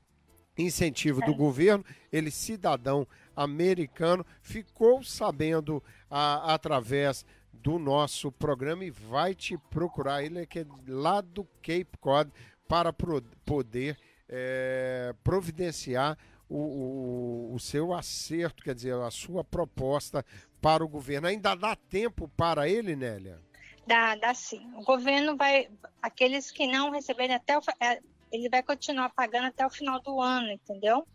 incentivo 0.60 1.22
do 1.22 1.34
governo, 1.34 1.86
ele 2.12 2.30
cidadão 2.30 3.08
americano, 3.36 4.26
ficou 4.42 5.04
sabendo 5.04 5.82
a, 6.10 6.54
através 6.54 7.26
do 7.54 7.80
nosso 7.80 8.32
programa 8.32 8.84
e 8.84 8.92
vai 8.92 9.34
te 9.34 9.58
procurar. 9.58 10.24
Ele 10.24 10.40
é, 10.40 10.46
que 10.46 10.60
é 10.60 10.66
lá 10.88 11.22
do 11.22 11.44
Cape 11.62 11.98
Cod 12.00 12.32
para 12.68 12.92
pro, 12.92 13.22
poder 13.46 13.98
é, 14.28 15.14
providenciar 15.24 16.18
o, 16.48 16.58
o, 16.58 17.56
o, 17.56 17.60
seu 17.60 17.94
acerto, 17.94 18.64
quer 18.64 18.76
dizer, 18.76 18.94
a 18.94 19.12
sua 19.12 19.44
proposta 19.44 20.26
para 20.62 20.84
o 20.84 20.88
governo. 20.88 21.28
Ainda 21.28 21.56
dá 21.56 21.76
tempo 21.76 22.28
para 22.28 22.68
ele, 22.68 22.96
Nélia? 22.96 23.40
Dá, 23.86 24.16
dá 24.16 24.34
sim. 24.34 24.70
O 24.76 24.84
governo 24.84 25.36
vai, 25.36 25.70
aqueles 26.02 26.52
que 26.52 26.68
não 26.68 26.92
receberem 26.92 27.36
até 27.36 27.58
o, 27.58 27.62
é, 27.80 28.00
ele 28.32 28.50
vai 28.50 28.64
continuar 28.64 29.10
pagando 29.10 29.48
até 29.48 29.66
o 29.66 29.70
final 29.70 30.02
do 30.02 30.22
ano, 30.22 30.52
entendeu? 30.52 31.08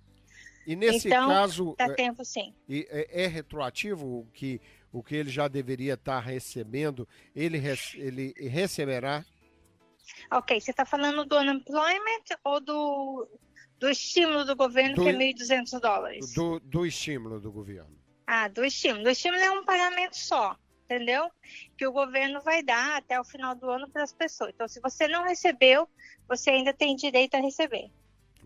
E 0.66 0.74
nesse 0.74 1.08
então, 1.08 1.28
caso. 1.28 1.74
Dá 1.78 1.84
é, 1.86 1.94
tempo 1.94 2.24
sim. 2.24 2.54
É, 2.68 3.24
é, 3.24 3.26
retroativo 3.26 4.20
o 4.20 4.26
que, 4.32 4.60
o 4.92 5.02
que 5.02 5.14
ele 5.14 5.30
já 5.30 5.46
deveria 5.48 5.94
estar 5.94 6.20
recebendo, 6.20 7.06
ele, 7.34 7.60
ele 7.94 8.34
receberá? 8.48 9.24
Ok, 10.30 10.60
você 10.60 10.70
está 10.70 10.84
falando 10.84 11.24
do 11.24 11.36
unemployment 11.36 12.24
ou 12.42 12.60
do, 12.60 13.28
do 13.78 13.88
estímulo 13.88 14.44
do 14.44 14.56
governo, 14.56 14.96
do, 14.96 15.02
que 15.02 15.08
é 15.08 15.12
1.200 15.12 15.80
dólares? 15.80 16.32
Do, 16.32 16.60
do 16.60 16.86
estímulo 16.86 17.40
do 17.40 17.52
governo. 17.52 17.96
Ah, 18.26 18.48
do 18.48 18.64
estímulo. 18.64 19.04
Do 19.04 19.10
estímulo 19.10 19.42
é 19.42 19.50
um 19.50 19.64
pagamento 19.64 20.16
só, 20.16 20.56
entendeu? 20.84 21.30
Que 21.76 21.86
o 21.86 21.92
governo 21.92 22.40
vai 22.42 22.62
dar 22.62 22.98
até 22.98 23.18
o 23.20 23.24
final 23.24 23.54
do 23.54 23.68
ano 23.68 23.88
para 23.88 24.02
as 24.02 24.12
pessoas. 24.12 24.52
Então, 24.54 24.68
se 24.68 24.80
você 24.80 25.08
não 25.08 25.24
recebeu, 25.24 25.88
você 26.28 26.50
ainda 26.50 26.72
tem 26.72 26.94
direito 26.94 27.34
a 27.34 27.40
receber. 27.40 27.90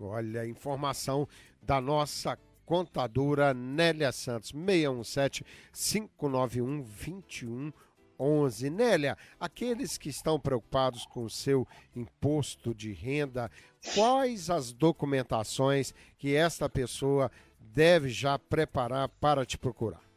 Olha, 0.00 0.46
informação 0.46 1.28
da 1.60 1.80
nossa 1.80 2.38
contadora 2.64 3.52
Nélia 3.52 4.12
Santos, 4.12 4.50
617 4.50 5.44
591 5.72 6.82
2111. 6.82 8.70
Nélia, 8.70 9.16
aqueles 9.40 9.96
que 9.98 10.08
estão 10.08 10.38
preocupados 10.38 11.06
com 11.06 11.24
o 11.24 11.30
seu 11.30 11.66
imposto 11.96 12.74
de 12.74 12.92
renda, 12.92 13.50
quais 13.94 14.50
as 14.50 14.72
documentações 14.72 15.94
que 16.16 16.34
esta 16.36 16.68
pessoa 16.68 17.30
deve 17.58 18.08
já 18.08 18.38
preparar 18.38 19.08
para 19.08 19.44
te 19.44 19.56
procurar? 19.56 20.08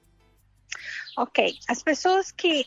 Ok, 1.22 1.54
as 1.68 1.84
pessoas 1.84 2.32
que, 2.32 2.66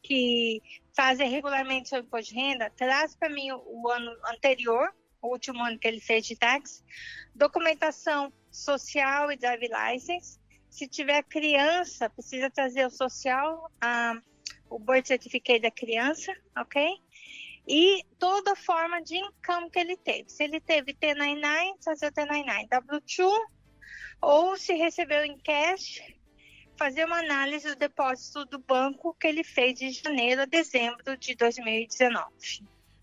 que 0.00 0.62
fazem 0.94 1.28
regularmente 1.28 1.88
seu 1.88 1.98
imposto 1.98 2.32
de 2.32 2.40
renda, 2.40 2.70
traz 2.70 3.16
para 3.16 3.28
mim 3.28 3.50
o, 3.50 3.90
ano 3.90 4.16
anterior, 4.26 4.94
o 5.20 5.32
último 5.32 5.64
ano 5.64 5.76
que 5.76 5.88
ele 5.88 6.00
fez 6.00 6.24
de 6.24 6.36
táxi, 6.36 6.84
documentação 7.34 8.32
social 8.52 9.32
e 9.32 9.36
drive 9.36 9.66
license. 9.66 10.38
Se 10.70 10.86
tiver 10.86 11.24
criança, 11.24 12.08
precisa 12.08 12.48
trazer 12.48 12.86
o 12.86 12.90
social, 12.90 13.68
o 14.70 14.78
birth 14.78 15.08
certificate 15.08 15.62
da 15.62 15.70
criança, 15.72 16.32
ok? 16.56 16.88
E 17.66 18.04
toda 18.16 18.54
forma 18.54 19.02
de 19.02 19.16
income 19.16 19.70
que 19.72 19.80
ele 19.80 19.96
teve. 19.96 20.30
Se 20.30 20.44
ele 20.44 20.60
teve 20.60 20.94
T99, 20.94 21.82
fazer 21.84 22.06
o 22.06 22.12
T99. 22.12 22.68
W2, 22.68 23.32
ou 24.22 24.56
se 24.56 24.72
recebeu 24.74 25.24
em 25.24 25.36
cash, 25.38 26.00
fazer 26.76 27.04
uma 27.04 27.18
análise 27.18 27.68
do 27.68 27.76
depósito 27.76 28.44
do 28.44 28.58
banco 28.58 29.16
que 29.18 29.26
ele 29.26 29.42
fez 29.42 29.78
de 29.78 29.90
janeiro 29.90 30.42
a 30.42 30.44
dezembro 30.44 31.16
de 31.16 31.34
2019. 31.34 32.26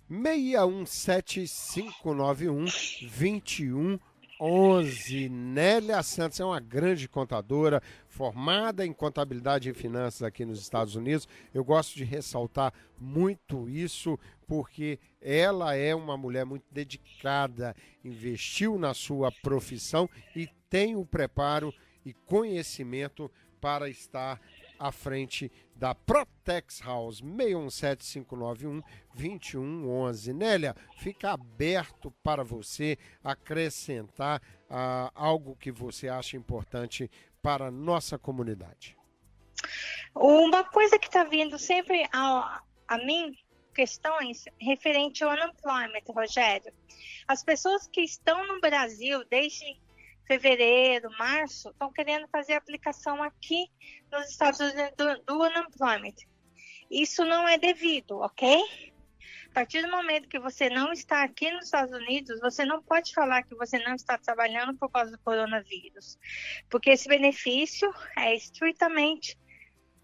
617591 0.09 2.65
2111. 3.01 5.29
Nélia 5.29 6.03
Santos 6.03 6.39
é 6.39 6.45
uma 6.45 6.59
grande 6.59 7.09
contadora, 7.09 7.81
formada 8.07 8.85
em 8.85 8.93
contabilidade 8.93 9.69
e 9.69 9.73
finanças 9.73 10.21
aqui 10.21 10.45
nos 10.45 10.59
Estados 10.59 10.95
Unidos. 10.95 11.27
Eu 11.51 11.63
gosto 11.63 11.95
de 11.95 12.03
ressaltar 12.03 12.71
muito 12.99 13.67
isso, 13.67 14.19
porque 14.47 14.99
ela 15.19 15.75
é 15.75 15.95
uma 15.95 16.15
mulher 16.15 16.45
muito 16.45 16.65
dedicada, 16.69 17.75
investiu 18.03 18.77
na 18.77 18.93
sua 18.93 19.31
profissão 19.31 20.07
e 20.35 20.47
tem 20.69 20.95
o 20.95 21.03
preparo 21.05 21.73
e 22.05 22.13
conhecimento 22.13 23.31
para 23.63 23.87
estar 23.87 24.41
à 24.77 24.91
frente 24.91 25.49
da 25.73 25.95
Protex 25.95 26.81
House 26.81 27.21
617591 27.21 28.81
2111. 29.15 30.33
Nélia, 30.33 30.75
fica 30.97 31.31
aberto 31.31 32.11
para 32.21 32.43
você 32.43 32.97
acrescentar 33.23 34.41
uh, 34.69 35.09
algo 35.15 35.55
que 35.55 35.71
você 35.71 36.09
acha 36.09 36.35
importante 36.35 37.09
para 37.41 37.67
a 37.67 37.71
nossa 37.71 38.19
comunidade. 38.19 38.97
Uma 40.13 40.65
coisa 40.65 40.99
que 40.99 41.07
está 41.07 41.23
vindo 41.23 41.57
sempre 41.57 42.05
a, 42.11 42.61
a 42.85 42.97
mim, 42.97 43.33
questões 43.73 44.43
referente 44.59 45.23
ao 45.23 45.31
unemployment, 45.31 46.03
Rogério. 46.09 46.73
As 47.29 47.41
pessoas 47.41 47.87
que 47.87 48.01
estão 48.01 48.45
no 48.45 48.59
Brasil 48.59 49.23
desde 49.29 49.81
fevereiro, 50.25 51.09
março, 51.17 51.69
estão 51.69 51.91
querendo 51.91 52.27
fazer 52.27 52.53
aplicação 52.53 53.21
aqui 53.21 53.67
nos 54.11 54.29
Estados 54.29 54.59
Unidos 54.59 54.93
do, 54.97 55.23
do 55.23 55.43
unemployment. 55.43 56.15
Isso 56.89 57.25
não 57.25 57.47
é 57.47 57.57
devido, 57.57 58.19
ok? 58.19 58.61
A 59.47 59.53
partir 59.53 59.81
do 59.83 59.91
momento 59.91 60.27
que 60.27 60.39
você 60.39 60.69
não 60.69 60.91
está 60.91 61.23
aqui 61.23 61.51
nos 61.51 61.65
Estados 61.65 61.93
Unidos, 61.93 62.39
você 62.39 62.65
não 62.65 62.81
pode 62.81 63.13
falar 63.13 63.43
que 63.43 63.55
você 63.55 63.77
não 63.79 63.93
está 63.93 64.17
trabalhando 64.17 64.75
por 64.77 64.89
causa 64.89 65.11
do 65.11 65.19
coronavírus, 65.19 66.17
porque 66.69 66.89
esse 66.89 67.07
benefício 67.07 67.93
é 68.17 68.35
estritamente 68.35 69.37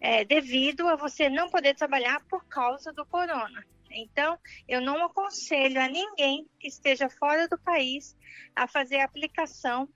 é, 0.00 0.24
devido 0.24 0.88
a 0.88 0.96
você 0.96 1.28
não 1.28 1.50
poder 1.50 1.74
trabalhar 1.74 2.24
por 2.28 2.44
causa 2.46 2.92
do 2.92 3.04
corona. 3.04 3.64
Então, 3.90 4.38
eu 4.68 4.80
não 4.80 5.04
aconselho 5.04 5.80
a 5.80 5.88
ninguém 5.88 6.48
que 6.58 6.68
esteja 6.68 7.08
fora 7.08 7.48
do 7.48 7.58
país 7.58 8.16
a 8.54 8.68
fazer 8.68 9.00
aplicação 9.00 9.88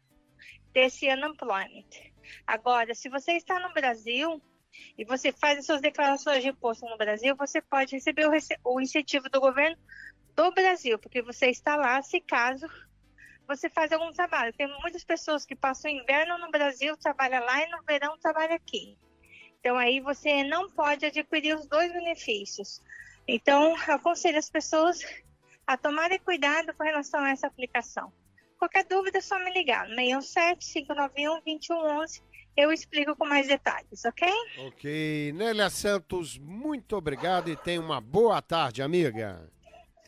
desse 0.74 1.08
unemployment. 1.08 1.88
Agora, 2.46 2.94
se 2.94 3.08
você 3.08 3.32
está 3.32 3.60
no 3.60 3.72
Brasil 3.72 4.42
e 4.98 5.04
você 5.04 5.32
faz 5.32 5.60
as 5.60 5.66
suas 5.66 5.80
declarações 5.80 6.42
de 6.42 6.50
imposto 6.50 6.84
no 6.86 6.98
Brasil, 6.98 7.36
você 7.36 7.62
pode 7.62 7.94
receber 7.94 8.26
o, 8.26 8.32
o 8.64 8.80
incentivo 8.80 9.30
do 9.30 9.40
governo 9.40 9.78
do 10.34 10.50
Brasil, 10.50 10.98
porque 10.98 11.22
você 11.22 11.46
está 11.46 11.76
lá 11.76 12.02
se 12.02 12.20
caso 12.20 12.66
você 13.46 13.68
faz 13.68 13.92
algum 13.92 14.10
trabalho. 14.12 14.54
Tem 14.54 14.66
muitas 14.80 15.04
pessoas 15.04 15.44
que 15.44 15.54
passam 15.54 15.90
o 15.90 15.94
inverno 15.94 16.38
no 16.38 16.50
Brasil, 16.50 16.96
trabalham 16.96 17.44
lá 17.44 17.62
e 17.62 17.70
no 17.70 17.82
verão 17.84 18.18
trabalham 18.18 18.54
aqui. 18.54 18.98
Então 19.60 19.76
aí 19.76 20.00
você 20.00 20.42
não 20.42 20.70
pode 20.70 21.06
adquirir 21.06 21.54
os 21.54 21.66
dois 21.66 21.92
benefícios. 21.92 22.82
Então, 23.28 23.74
aconselho 23.86 24.38
as 24.38 24.50
pessoas 24.50 25.00
a 25.66 25.76
tomarem 25.76 26.18
cuidado 26.18 26.74
com 26.74 26.84
relação 26.84 27.20
a 27.20 27.30
essa 27.30 27.46
aplicação. 27.46 28.12
Qualquer 28.64 28.84
dúvida 28.84 29.18
é 29.18 29.20
só 29.20 29.38
me 29.40 29.52
ligar. 29.52 29.86
617-591-2111. 29.90 32.22
Eu 32.56 32.72
explico 32.72 33.14
com 33.14 33.26
mais 33.26 33.46
detalhes, 33.46 34.02
ok? 34.06 34.26
Ok. 34.68 35.34
Nélia 35.34 35.68
Santos, 35.68 36.38
muito 36.38 36.96
obrigado 36.96 37.50
e 37.50 37.56
tenha 37.56 37.78
uma 37.78 38.00
boa 38.00 38.40
tarde, 38.40 38.80
amiga. 38.80 39.52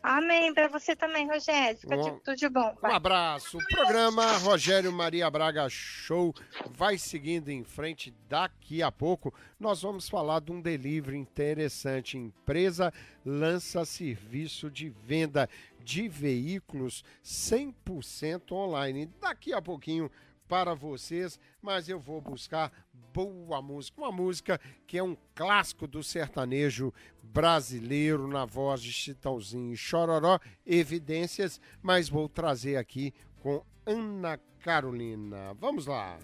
Amém. 0.01 0.53
Para 0.53 0.69
você 0.69 0.95
também, 0.95 1.27
Rogério. 1.27 1.79
Fica 1.79 1.97
um, 1.97 2.19
tudo 2.19 2.35
de 2.35 2.47
bom. 2.47 2.73
Pai. 2.75 2.91
Um 2.91 2.95
abraço. 2.95 3.57
O 3.57 3.67
programa 3.67 4.37
Rogério 4.37 4.91
Maria 4.91 5.29
Braga 5.29 5.67
Show 5.69 6.33
vai 6.71 6.97
seguindo 6.97 7.49
em 7.49 7.63
frente. 7.63 8.13
Daqui 8.29 8.81
a 8.81 8.91
pouco 8.91 9.33
nós 9.59 9.81
vamos 9.81 10.07
falar 10.07 10.39
de 10.39 10.51
um 10.51 10.61
delivery 10.61 11.17
interessante. 11.17 12.17
Empresa 12.17 12.93
lança 13.25 13.83
serviço 13.83 14.71
de 14.71 14.89
venda 14.89 15.49
de 15.87 16.09
veículos 16.09 17.01
100% 17.23 18.51
online. 18.51 19.09
Daqui 19.21 19.53
a 19.53 19.61
pouquinho 19.61 20.11
para 20.45 20.73
vocês, 20.73 21.39
mas 21.61 21.87
eu 21.87 21.97
vou 21.97 22.19
buscar 22.19 22.73
boa 23.13 23.61
música, 23.61 24.01
uma 24.01 24.11
música 24.11 24.59
que 24.85 24.97
é 24.97 25.03
um 25.03 25.15
clássico 25.33 25.87
do 25.87 26.03
sertanejo 26.03 26.93
brasileiro 27.23 28.27
na 28.27 28.43
voz 28.43 28.81
de 28.81 28.91
Chitãozinho 28.91 29.71
e 29.71 29.77
Chororó, 29.77 30.39
Evidências, 30.65 31.59
mas 31.81 32.09
vou 32.09 32.27
trazer 32.27 32.75
aqui 32.75 33.13
com 33.39 33.63
Ana 33.85 34.37
Carolina. 34.59 35.53
Vamos 35.53 35.85
lá. 35.85 36.19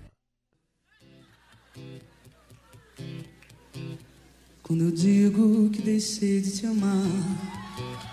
Quando 4.61 4.83
eu 4.83 4.91
digo 4.91 5.69
que 5.69 5.81
deixei 5.81 6.41
de 6.41 6.59
te 6.59 6.65
amar, 6.65 7.62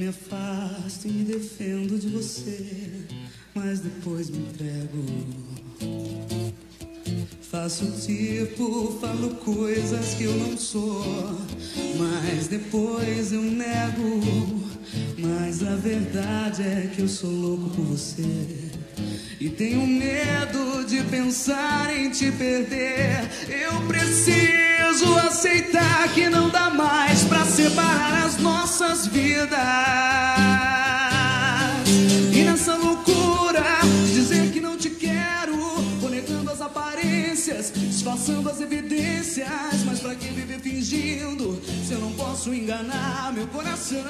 Me 0.00 0.08
afasto 0.08 1.08
e 1.08 1.10
me 1.10 1.24
defendo 1.24 1.98
de 1.98 2.08
você, 2.08 2.90
mas 3.54 3.80
depois 3.80 4.30
me 4.30 4.38
entrego. 4.38 5.04
Faço 7.42 7.84
tipo, 8.00 8.98
falo 8.98 9.34
coisas 9.34 10.14
que 10.14 10.24
eu 10.24 10.34
não 10.38 10.56
sou, 10.56 11.04
mas 11.98 12.48
depois 12.48 13.30
eu 13.30 13.42
nego. 13.42 14.22
Mas 15.18 15.62
a 15.62 15.76
verdade 15.76 16.62
é 16.62 16.90
que 16.96 17.02
eu 17.02 17.08
sou 17.08 17.30
louco 17.30 17.68
por 17.68 17.84
você. 17.84 18.69
E 19.40 19.48
tenho 19.48 19.86
medo 19.86 20.84
de 20.84 21.02
pensar 21.04 21.94
em 21.96 22.10
te 22.10 22.30
perder. 22.32 23.28
Eu 23.48 23.80
preciso 23.86 25.16
aceitar 25.18 26.12
que 26.12 26.28
não 26.28 26.50
dá 26.50 26.68
mais 26.70 27.24
pra 27.24 27.44
separar 27.44 28.24
as 28.26 28.36
nossas 28.38 29.06
vidas. 29.06 29.58
E 32.32 32.44
nessa 32.44 32.76
loucura 32.76 33.62
de 34.06 34.14
dizer 34.14 34.52
que 34.52 34.60
não 34.60 34.76
te 34.76 34.90
quero, 34.90 35.56
vou 36.00 36.10
negando 36.10 36.50
as 36.50 36.60
aparências, 36.60 37.72
disfarçando 37.74 38.48
as 38.50 38.60
evidências. 38.60 39.48
Mas 39.86 40.00
pra 40.00 40.14
que 40.14 40.28
viver 40.28 40.60
fingindo 40.60 41.60
se 41.86 41.92
eu 41.92 41.98
não 41.98 42.12
posso 42.12 42.52
enganar 42.52 43.32
meu 43.32 43.46
coração? 43.46 44.00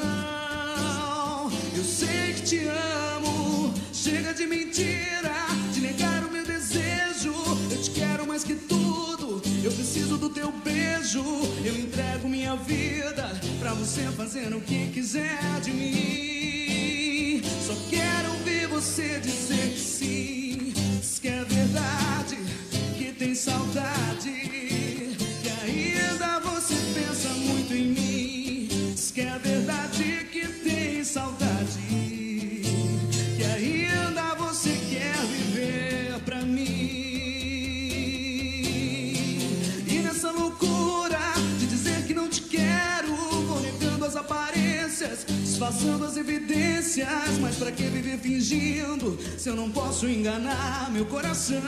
Eu 1.77 1.85
sei 1.85 2.35
que 2.35 2.43
te 2.43 2.59
amo, 2.67 3.73
chega 4.03 4.33
de 4.33 4.47
mentira, 4.47 5.35
de 5.75 5.81
negar 5.83 6.25
o 6.25 6.33
meu 6.33 6.45
desejo. 6.45 7.35
Eu 7.71 7.83
te 7.83 7.91
quero 7.91 8.27
mais 8.27 8.43
que 8.43 8.55
tudo, 8.55 9.43
eu 9.63 9.71
preciso 9.71 10.17
do 10.17 10.31
teu 10.31 10.51
beijo. 10.51 11.23
Eu 11.63 11.77
entrego 11.77 12.27
minha 12.27 12.57
vida 12.57 13.39
pra 13.59 13.75
você 13.75 14.03
fazer 14.17 14.55
o 14.55 14.61
que 14.63 14.87
quiser 14.87 15.61
de 15.63 15.71
mim. 15.71 17.43
Só 17.67 17.75
quero 17.91 18.31
ouvir 18.39 18.69
você 18.69 19.21
dizer 19.21 19.73
que 19.73 19.81
sim, 19.81 20.73
diz 20.99 21.19
que 21.19 21.29
é 21.29 21.45
verdade, 21.45 22.39
que 22.97 23.13
tem 23.13 23.35
saudade, 23.35 24.31
que 25.43 25.51
ainda 25.63 26.41
você 26.41 26.75
pensa 26.95 27.29
muito 27.35 27.75
em 27.75 27.89
mim. 27.89 28.69
Diz 28.95 29.11
que 29.11 29.21
é 29.21 29.39
verdade 29.39 30.27
que 30.33 30.49
tem 30.49 31.05
saudade, 31.05 31.50
disfarçando 45.61 46.07
as 46.07 46.17
evidências. 46.17 47.39
Mas 47.39 47.57
pra 47.57 47.71
que 47.71 47.83
viver 47.83 48.19
fingindo 48.19 49.19
se 49.37 49.51
eu 49.51 49.55
não 49.55 49.71
posso 49.71 50.09
enganar 50.09 50.91
meu 50.91 51.05
coração? 51.05 51.61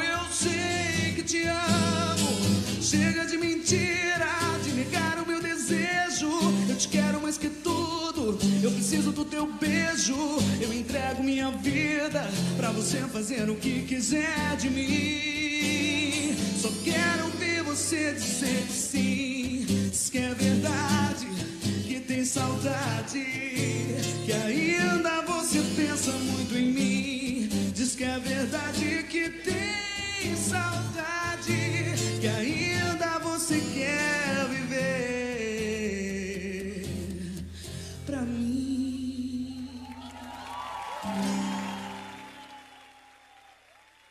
Eu 0.00 0.18
sei 0.30 1.12
que 1.16 1.22
te 1.24 1.42
amo. 1.42 2.38
Chega 2.80 3.26
de 3.26 3.36
mentira, 3.36 4.28
de 4.62 4.70
negar 4.70 5.18
o 5.20 5.26
meu 5.26 5.42
desejo. 5.42 6.30
Eu 6.68 6.76
te 6.76 6.86
quero 6.86 7.20
mais 7.20 7.36
que 7.36 7.48
tudo. 7.48 8.38
Eu 8.62 8.70
preciso 8.70 9.10
do 9.10 9.24
teu 9.24 9.52
beijo. 9.54 10.14
Eu 10.60 10.72
entrego 10.72 11.22
minha 11.24 11.50
vida 11.50 12.30
pra 12.56 12.70
você 12.70 12.98
fazer 13.12 13.50
o 13.50 13.56
que 13.56 13.82
quiser 13.82 14.56
de 14.56 14.70
mim. 14.70 16.36
Só 16.62 16.70
quero 16.84 17.24
ouvir 17.24 17.62
você 17.64 18.12
dizer 18.12 18.62
que 18.68 18.72
sim. 18.72 19.77
Saudade. 22.28 23.24
Que 24.24 24.32
ainda 24.32 25.22
você 25.22 25.60
pensa 25.74 26.12
muito 26.12 26.54
em 26.54 26.72
mim. 26.72 27.48
Diz 27.74 27.96
que 27.96 28.04
é 28.04 28.18
verdade 28.18 29.04
que 29.08 29.30
tem 29.30 30.36
saudade. 30.36 31.94
Que 32.20 32.28
ainda 32.28 33.18
você 33.20 33.60
quer 33.72 34.27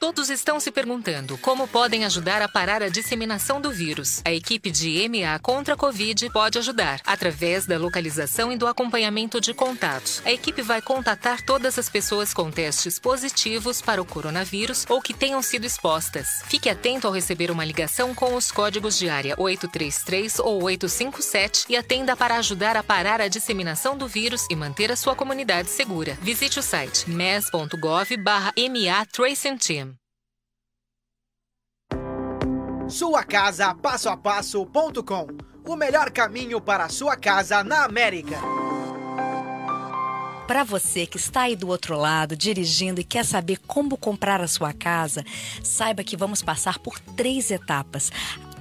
Todos 0.07 0.29
estão 0.29 0.57
se 0.57 0.71
perguntando 0.71 1.37
como 1.39 1.67
podem 1.67 2.05
ajudar 2.05 2.41
a 2.41 2.47
parar 2.47 2.81
a 2.81 2.87
disseminação 2.87 3.59
do 3.59 3.69
vírus. 3.69 4.21
A 4.23 4.31
equipe 4.31 4.71
de 4.71 5.05
MA 5.09 5.37
contra 5.39 5.73
a 5.73 5.77
Covid 5.77 6.29
pode 6.29 6.57
ajudar, 6.57 7.01
através 7.05 7.65
da 7.65 7.77
localização 7.77 8.49
e 8.49 8.55
do 8.55 8.67
acompanhamento 8.67 9.41
de 9.41 9.53
contatos. 9.53 10.21
A 10.23 10.31
equipe 10.31 10.61
vai 10.61 10.81
contatar 10.81 11.41
todas 11.41 11.77
as 11.77 11.89
pessoas 11.89 12.33
com 12.33 12.49
testes 12.49 12.97
positivos 12.97 13.81
para 13.81 14.01
o 14.01 14.05
coronavírus 14.05 14.85
ou 14.87 15.01
que 15.01 15.13
tenham 15.13 15.41
sido 15.41 15.65
expostas. 15.65 16.41
Fique 16.45 16.69
atento 16.69 17.05
ao 17.05 17.11
receber 17.11 17.51
uma 17.51 17.65
ligação 17.65 18.15
com 18.15 18.33
os 18.33 18.49
códigos 18.49 18.97
de 18.97 19.09
área 19.09 19.35
833 19.37 20.39
ou 20.39 20.63
857 20.63 21.65
e 21.67 21.75
atenda 21.75 22.15
para 22.15 22.37
ajudar 22.37 22.77
a 22.77 22.81
parar 22.81 23.19
a 23.19 23.27
disseminação 23.27 23.97
do 23.97 24.07
vírus 24.07 24.47
e 24.49 24.55
manter 24.55 24.89
a 24.89 24.95
sua 24.95 25.17
comunidade 25.17 25.69
segura. 25.69 26.17
Visite 26.21 26.59
o 26.59 26.63
site 26.63 27.09
mes.gov/ma 27.09 28.53
Tracing 29.11 29.57
Team. 29.57 29.96
Sua 32.89 33.21
Casa 33.21 33.75
Passo 33.75 34.07
a 34.07 34.15
Passo.com 34.15 35.27
O 35.67 35.75
melhor 35.75 36.09
caminho 36.09 36.61
para 36.61 36.85
a 36.85 36.89
sua 36.89 37.17
casa 37.17 37.61
na 37.61 37.83
América. 37.83 38.37
Para 40.47 40.63
você 40.63 41.05
que 41.05 41.17
está 41.17 41.41
aí 41.41 41.55
do 41.57 41.67
outro 41.67 41.97
lado, 41.97 42.33
dirigindo 42.33 43.01
e 43.01 43.03
quer 43.03 43.25
saber 43.25 43.57
como 43.67 43.97
comprar 43.97 44.39
a 44.39 44.47
sua 44.47 44.71
casa, 44.71 45.25
saiba 45.61 46.01
que 46.01 46.15
vamos 46.15 46.41
passar 46.41 46.79
por 46.79 46.97
três 46.97 47.51
etapas. 47.51 48.09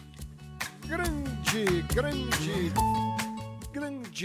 Grande, 0.87 1.83
grande, 1.93 2.73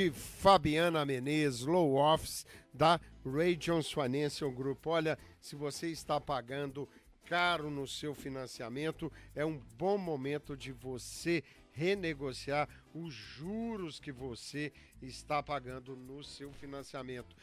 de 0.01 0.09
Fabiana 0.09 1.05
Menezes, 1.05 1.61
Low 1.61 1.93
Office, 1.95 2.43
da 2.73 2.99
Regions 3.23 3.91
Financial 3.91 4.49
Group. 4.49 4.87
Olha, 4.87 5.15
se 5.39 5.55
você 5.55 5.89
está 5.89 6.19
pagando 6.19 6.89
caro 7.25 7.69
no 7.69 7.87
seu 7.87 8.15
financiamento, 8.15 9.11
é 9.35 9.45
um 9.45 9.61
bom 9.77 9.99
momento 9.99 10.57
de 10.57 10.71
você 10.71 11.43
renegociar 11.71 12.67
os 12.95 13.13
juros 13.13 13.99
que 13.99 14.11
você 14.11 14.73
está 15.03 15.43
pagando 15.43 15.95
no 15.95 16.23
seu 16.23 16.51
financiamento. 16.51 17.35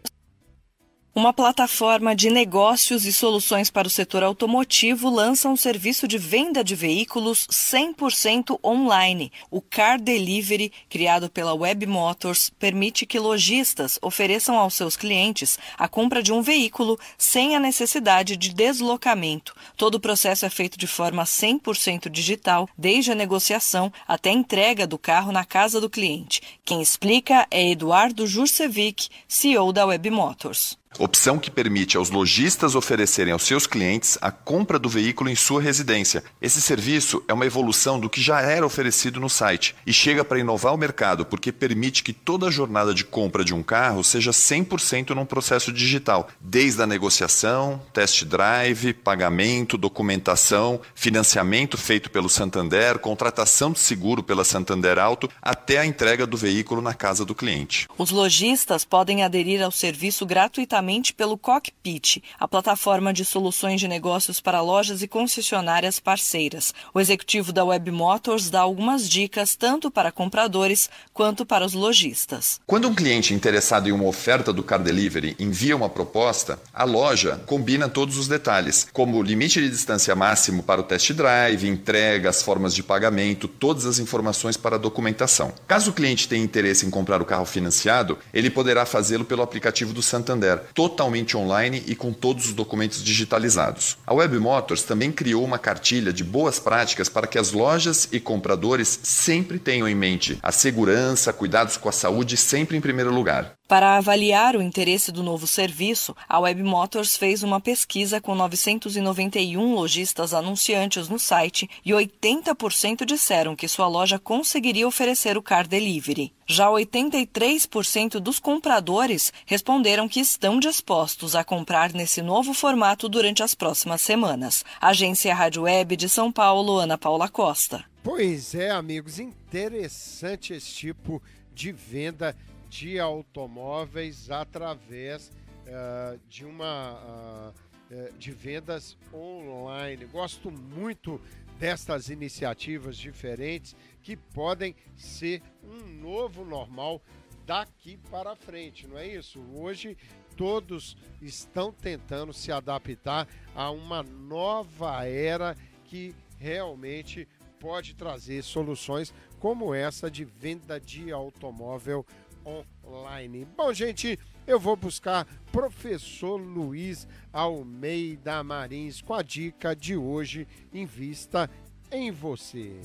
Uma 1.13 1.33
plataforma 1.33 2.15
de 2.15 2.31
negócios 2.31 3.05
e 3.05 3.13
soluções 3.13 3.69
para 3.69 3.89
o 3.89 3.91
setor 3.91 4.23
automotivo 4.23 5.11
lança 5.11 5.49
um 5.49 5.57
serviço 5.57 6.07
de 6.07 6.17
venda 6.17 6.63
de 6.63 6.77
veículos 6.77 7.49
100% 7.51 8.61
online. 8.65 9.33
O 9.51 9.61
Car 9.61 10.01
Delivery, 10.01 10.73
criado 10.89 11.29
pela 11.29 11.53
Web 11.53 11.85
Motors, 11.85 12.49
permite 12.51 13.05
que 13.07 13.19
lojistas 13.19 13.99
ofereçam 14.01 14.57
aos 14.57 14.75
seus 14.75 14.97
clientes 14.97 15.59
a 15.77 15.89
compra 15.89 16.23
de 16.23 16.33
um 16.33 16.43
veículo 16.43 16.97
sem 17.19 17.57
a 17.57 17.61
necessidade 17.61 18.37
de 18.37 18.55
deslocamento. 18.55 19.53
Todo 19.77 19.97
o 19.97 20.01
processo 20.01 20.47
é 20.47 20.49
feito 20.49 20.79
de 20.79 20.87
forma 20.87 21.25
100% 21.25 22.09
digital, 22.09 22.69
desde 22.79 23.11
a 23.11 23.17
negociação 23.17 23.93
até 24.07 24.31
a 24.31 24.35
entrega 24.35 24.87
do 24.87 24.97
carro 24.97 25.33
na 25.33 25.45
casa 25.45 25.81
do 25.81 25.91
cliente. 25.91 26.41
Quem 26.65 26.81
explica 26.81 27.49
é 27.51 27.69
Eduardo 27.69 28.29
Jurcevic, 28.29 29.09
CEO 29.27 29.73
da 29.73 29.85
Web 29.85 30.09
Motors. 30.09 30.80
Opção 30.99 31.39
que 31.39 31.53
permite 31.53 31.97
aos 31.97 32.11
lojistas 32.11 32.75
oferecerem 32.75 33.33
aos 33.33 33.45
seus 33.45 33.65
clientes 33.65 34.19
a 34.21 34.33
compra 34.33 34.77
do 34.77 34.89
veículo 34.89 35.31
em 35.31 35.37
sua 35.37 35.63
residência. 35.63 36.25
Esse 36.43 36.61
serviço 36.61 37.23
é 37.29 37.33
uma 37.33 37.47
evolução 37.47 38.01
do 38.01 38.11
que 38.11 38.21
já 38.21 38.41
era 38.41 38.67
oferecido 38.67 39.21
no 39.21 39.31
site 39.31 39.77
e 39.87 39.93
chega 39.93 40.25
para 40.25 40.41
inovar 40.41 40.75
o 40.75 40.77
mercado 40.77 41.25
porque 41.25 41.53
permite 41.53 42.03
que 42.03 42.13
toda 42.13 42.49
a 42.49 42.51
jornada 42.51 42.93
de 42.93 43.05
compra 43.05 43.45
de 43.45 43.55
um 43.55 43.63
carro 43.63 44.03
seja 44.03 44.33
100% 44.33 45.11
num 45.11 45.25
processo 45.25 45.73
digital, 45.73 46.29
desde 46.41 46.83
a 46.83 46.87
negociação, 46.89 47.81
test 47.93 48.25
drive, 48.25 48.93
pagamento, 48.93 49.79
documentação, 49.79 50.81
financiamento 50.97 51.79
feito 51.79 52.11
pelo 52.11 52.29
Santander, 52.29 52.99
contratação 52.99 53.71
de 53.71 53.79
seguro 53.79 54.25
pela 54.25 54.45
Santander 54.45 54.99
Auto, 54.99 55.31
até 55.41 55.79
a 55.79 55.87
entrega 55.87 56.27
do 56.27 56.37
veículo 56.37 56.83
na 56.83 56.95
casa 56.95 57.25
do 57.25 57.35
cliente. 57.35 57.87
Os 57.97 58.11
lojistas 58.11 58.85
podem 58.85 59.23
aderir 59.23 59.63
ao 59.63 59.71
serviço 59.71 60.27
gratuitamente 60.27 60.80
pelo 61.15 61.37
Cockpit, 61.37 62.23
a 62.39 62.49
plataforma 62.49 63.13
de 63.13 63.23
soluções 63.23 63.81
de 63.81 63.87
negócios 63.87 64.41
para 64.41 64.63
lojas 64.63 65.03
e 65.03 65.09
concessionárias 65.09 66.01
parceiras. 66.01 66.73
O 66.95 66.99
executivo 66.99 67.53
da 67.53 67.63
Web 67.63 67.91
Motors 67.91 68.49
dá 68.49 68.61
algumas 68.61 69.07
dicas 69.07 69.55
tanto 69.55 69.91
para 69.91 70.11
compradores 70.11 70.89
quanto 71.13 71.45
para 71.45 71.67
os 71.67 71.75
lojistas. 71.75 72.61
Quando 72.67 72.89
um 72.89 72.95
cliente 72.95 73.35
interessado 73.35 73.91
em 73.91 73.93
uma 73.93 74.07
oferta 74.07 74.55
do 74.55 74.63
Car 74.63 74.83
Delivery 74.83 75.37
envia 75.39 75.77
uma 75.77 75.91
proposta, 75.91 76.59
a 76.73 76.85
loja 76.85 77.43
combina 77.45 77.87
todos 77.87 78.17
os 78.17 78.27
detalhes, 78.27 78.89
como 78.91 79.23
limite 79.23 79.61
de 79.61 79.69
distância 79.69 80.17
máximo 80.17 80.63
para 80.63 80.81
o 80.81 80.85
test 80.85 81.13
drive, 81.13 81.69
entrega, 81.69 82.31
as 82.31 82.43
formas 82.43 82.75
de 82.75 82.83
pagamento, 82.83 83.47
todas 83.47 83.85
as 83.85 83.99
informações 83.99 84.57
para 84.57 84.77
a 84.77 84.79
documentação. 84.79 85.53
Caso 85.69 85.91
o 85.91 85.95
cliente 85.95 86.27
tenha 86.27 86.43
interesse 86.43 86.87
em 86.87 86.91
comprar 86.91 87.21
o 87.21 87.27
carro 87.27 87.45
financiado, 87.45 88.19
ele 88.33 88.49
poderá 88.49 88.87
fazê-lo 88.87 89.27
pelo 89.27 89.43
aplicativo 89.43 89.93
do 89.93 90.01
Santander, 90.03 90.63
totalmente 90.75 91.37
online 91.37 91.83
e 91.87 91.95
com 91.95 92.13
todos 92.13 92.47
os 92.47 92.53
documentos 92.53 93.03
digitalizados. 93.03 93.99
A 94.07 94.15
Web 94.15 94.39
Motors 94.39 94.83
também 94.83 95.13
criou 95.13 95.45
uma 95.45 95.59
cartilha 95.59 96.13
de 96.13 96.25
boas 96.25 96.59
práticas 96.59 97.09
para 97.09 97.27
que 97.27 97.39
as 97.39 97.53
lojas 97.53 98.09
e 98.11 98.19
compradores 98.19 99.01
sempre 99.03 99.59
tenham 99.59 99.89
em 99.89 99.95
mente 99.95 100.39
a 100.43 100.53
segurança, 100.53 101.33
cuidados 101.33 101.77
com 101.77 101.89
a 101.89 101.93
saúde 101.93 102.37
sempre 102.37 102.77
em 102.77 102.81
primeiro 102.81 103.13
lugar. 103.13 103.60
Para 103.71 103.99
avaliar 103.99 104.57
o 104.57 104.63
interesse 104.63 105.13
do 105.13 105.23
novo 105.23 105.47
serviço, 105.47 106.17
a 106.29 106.41
Web 106.41 106.61
Motors 106.61 107.17
fez 107.17 107.45
uma 107.45 107.61
pesquisa 107.61 108.21
com 108.21 108.35
991 108.35 109.77
lojistas 109.77 110.35
anunciantes 110.35 111.09
no 111.09 111.21
site 111.21 111.71
e 111.85 111.93
80% 111.93 113.05
disseram 113.05 113.55
que 113.55 113.69
sua 113.69 113.87
loja 113.87 114.19
conseguiria 114.19 114.89
oferecer 114.89 115.39
o 115.39 115.43
car 115.43 115.69
delivery. 115.69 116.33
Já 116.49 116.67
83% 116.67 118.19
dos 118.19 118.41
compradores 118.41 119.33
responderam 119.47 120.09
que 120.09 120.19
estão 120.19 120.59
dispostos 120.59 121.37
a 121.37 121.45
comprar 121.45 121.93
nesse 121.93 122.21
novo 122.23 122.53
formato 122.53 123.09
durante 123.09 123.41
as 123.41 123.55
próximas 123.55 124.03
semanas. 124.03 124.65
Agência 124.81 125.33
Rádio 125.33 125.63
Web 125.63 125.95
de 125.95 126.09
São 126.09 126.33
Paulo, 126.33 126.77
Ana 126.77 126.99
Paula 126.99 127.29
Costa. 127.29 127.85
Pois 128.03 128.53
é, 128.53 128.71
amigos, 128.71 129.21
interessante 129.21 130.55
esse 130.55 130.73
tipo 130.73 131.23
de 131.55 131.71
venda 131.71 132.35
de 132.71 133.01
automóveis 133.01 134.31
através 134.31 135.29
uh, 135.67 136.19
de 136.29 136.45
uma 136.45 137.53
uh, 137.91 138.13
de 138.17 138.31
vendas 138.31 138.97
online. 139.13 140.07
Gosto 140.07 140.51
muito 140.51 141.21
destas 141.59 142.09
iniciativas 142.09 142.97
diferentes 142.97 143.77
que 144.03 144.17
podem 144.17 144.75
ser 144.97 145.43
um 145.63 145.85
novo 146.01 146.45
normal 146.45 147.03
daqui 147.45 147.99
para 148.09 148.37
frente, 148.37 148.87
não 148.87 148.97
é 148.97 149.07
isso? 149.09 149.41
Hoje 149.53 149.99
todos 150.37 150.97
estão 151.21 151.73
tentando 151.73 152.33
se 152.33 152.53
adaptar 152.53 153.27
a 153.55 153.71
uma 153.71 154.03
nova 154.05 155.05
era 155.05 155.57
que 155.85 156.15
realmente 156.39 157.27
pode 157.59 157.95
trazer 157.95 158.43
soluções 158.43 159.13
como 159.39 159.75
essa 159.75 160.11
de 160.11 160.25
venda 160.25 160.81
de 160.81 161.13
automóvel 161.13 162.07
online. 162.47 163.47
Bom, 163.57 163.73
gente, 163.73 164.19
eu 164.47 164.59
vou 164.59 164.77
buscar 164.77 165.27
professor 165.53 166.37
Luiz 166.37 167.07
Almeida 167.33 168.43
Marins 168.43 169.01
com 169.01 169.15
a 169.15 169.23
dica 169.23 169.75
de 169.75 169.97
hoje 169.97 170.47
em 170.73 170.87
vista 170.87 171.51
em 171.91 172.11
você. 172.11 172.81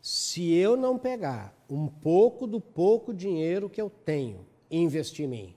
Se 0.00 0.52
eu 0.52 0.76
não 0.76 0.98
pegar 0.98 1.54
um 1.70 1.86
pouco 1.86 2.46
do 2.46 2.60
pouco 2.60 3.14
dinheiro 3.14 3.70
que 3.70 3.80
eu 3.80 3.88
tenho 3.88 4.44
e 4.70 4.76
investir 4.76 5.26
em 5.26 5.28
mim, 5.28 5.56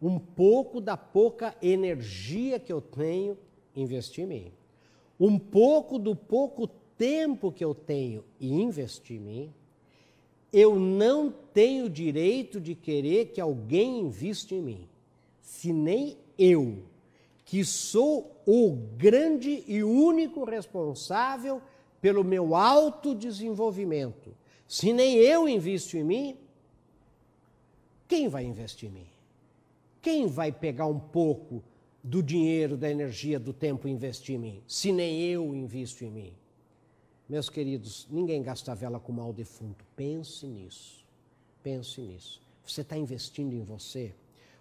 um 0.00 0.18
pouco 0.18 0.80
da 0.80 0.96
pouca 0.96 1.54
energia 1.60 2.58
que 2.58 2.72
eu 2.72 2.80
tenho, 2.80 3.36
investir 3.76 4.24
em 4.24 4.26
mim, 4.26 4.52
um 5.18 5.38
pouco 5.38 5.98
do 5.98 6.16
pouco 6.16 6.66
tempo 6.66 7.52
que 7.52 7.64
eu 7.64 7.74
tenho 7.74 8.24
e 8.38 8.50
investir 8.50 9.16
em 9.16 9.20
mim, 9.20 9.54
eu 10.52 10.78
não 10.78 11.32
tenho 11.52 11.88
direito 11.88 12.60
de 12.60 12.74
querer 12.74 13.26
que 13.26 13.40
alguém 13.40 14.00
invista 14.00 14.54
em 14.54 14.62
mim, 14.62 14.88
se 15.40 15.72
nem 15.72 16.16
eu, 16.38 16.84
que 17.44 17.64
sou 17.64 18.40
o 18.46 18.70
grande 18.96 19.64
e 19.66 19.82
único 19.82 20.44
responsável 20.44 21.60
pelo 22.00 22.24
meu 22.24 22.54
autodesenvolvimento, 22.54 24.34
Se 24.66 24.92
nem 24.92 25.16
eu 25.16 25.48
invisto 25.48 25.96
em 25.96 26.04
mim, 26.04 26.36
quem 28.06 28.28
vai 28.28 28.44
investir 28.44 28.88
em 28.88 28.92
mim? 28.92 29.06
Quem 30.00 30.28
vai 30.28 30.52
pegar 30.52 30.86
um 30.86 30.98
pouco 30.98 31.62
do 32.04 32.22
dinheiro, 32.22 32.76
da 32.76 32.88
energia, 32.88 33.38
do 33.40 33.52
tempo 33.52 33.88
e 33.88 33.90
investir 33.90 34.36
em 34.36 34.38
mim, 34.38 34.62
se 34.68 34.92
nem 34.92 35.22
eu 35.22 35.52
invisto 35.54 36.04
em 36.04 36.10
mim? 36.10 36.32
Meus 37.30 37.48
queridos, 37.48 38.08
ninguém 38.10 38.42
gasta 38.42 38.74
vela 38.74 38.98
com 38.98 39.12
mal 39.12 39.32
defunto. 39.32 39.84
Pense 39.94 40.48
nisso. 40.48 41.06
Pense 41.62 42.00
nisso. 42.00 42.42
Você 42.66 42.80
está 42.80 42.96
investindo 42.96 43.54
em 43.54 43.62
você? 43.62 44.12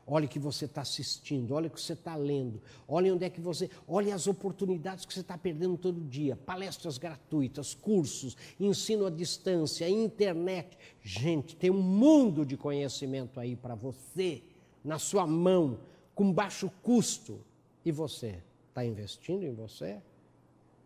Olhe 0.06 0.28
o 0.28 0.30
que 0.30 0.38
você 0.38 0.66
está 0.66 0.82
assistindo, 0.82 1.56
olhe 1.56 1.66
o 1.66 1.72
que 1.72 1.82
você 1.82 1.94
está 1.94 2.16
lendo, 2.16 2.62
olhe 2.88 3.12
onde 3.12 3.26
é 3.26 3.30
que 3.30 3.42
você. 3.42 3.72
Olhe 3.88 4.12
as 4.12 4.28
oportunidades 4.28 5.04
que 5.04 5.12
você 5.12 5.22
está 5.22 5.36
perdendo 5.36 5.80
todo 5.80 6.00
dia. 6.00 6.36
Palestras 6.36 7.00
gratuitas, 7.00 7.74
cursos, 7.74 8.38
ensino 8.60 9.08
à 9.08 9.10
distância, 9.10 9.90
internet. 9.90 10.78
Gente, 11.02 11.56
tem 11.56 11.72
um 11.72 11.82
mundo 11.82 12.46
de 12.46 12.56
conhecimento 12.56 13.40
aí 13.40 13.56
para 13.56 13.74
você, 13.74 14.44
na 14.84 15.00
sua 15.00 15.26
mão, 15.26 15.80
com 16.14 16.32
baixo 16.32 16.72
custo. 16.84 17.40
E 17.84 17.92
você 17.92 18.44
está 18.68 18.86
investindo 18.86 19.44
em 19.44 19.56
você? 19.56 20.00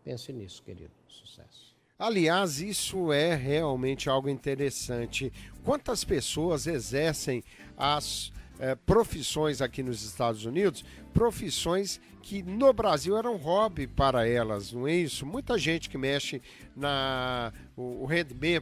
Pense 0.02 0.32
nisso, 0.32 0.62
querido. 0.62 0.92
Sucesso. 1.06 1.73
Aliás, 1.98 2.60
isso 2.60 3.12
é 3.12 3.36
realmente 3.36 4.08
algo 4.08 4.28
interessante. 4.28 5.32
Quantas 5.62 6.02
pessoas 6.02 6.66
exercem 6.66 7.44
as 7.76 8.32
é, 8.58 8.74
profissões 8.74 9.62
aqui 9.62 9.80
nos 9.80 10.02
Estados 10.02 10.44
Unidos, 10.44 10.84
profissões 11.12 12.00
que 12.20 12.42
no 12.42 12.72
Brasil 12.72 13.16
eram 13.16 13.36
hobby 13.36 13.86
para 13.86 14.26
elas, 14.26 14.72
não 14.72 14.88
é 14.88 14.94
isso? 14.94 15.24
Muita 15.24 15.56
gente 15.56 15.88
que 15.88 15.96
mexe 15.96 16.42
na 16.74 17.52
o, 17.76 18.04
o 18.04 18.08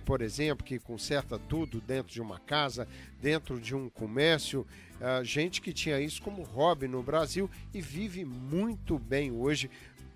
por 0.05 0.21
exemplo, 0.21 0.65
que 0.65 0.79
conserta 0.79 1.39
tudo 1.39 1.81
dentro 1.81 2.13
de 2.13 2.21
uma 2.21 2.39
casa, 2.39 2.87
dentro 3.21 3.59
de 3.59 3.75
um 3.75 3.89
comércio, 3.89 4.67
uh, 5.01 5.25
gente 5.25 5.63
que 5.63 5.73
tinha 5.73 6.01
isso 6.01 6.21
como 6.21 6.43
hobby 6.43 6.87
no 6.87 7.03
Brasil 7.03 7.49
e 7.73 7.81
vive 7.81 8.25
muito 8.25 8.99
bem 8.99 9.31
hoje 9.31 9.71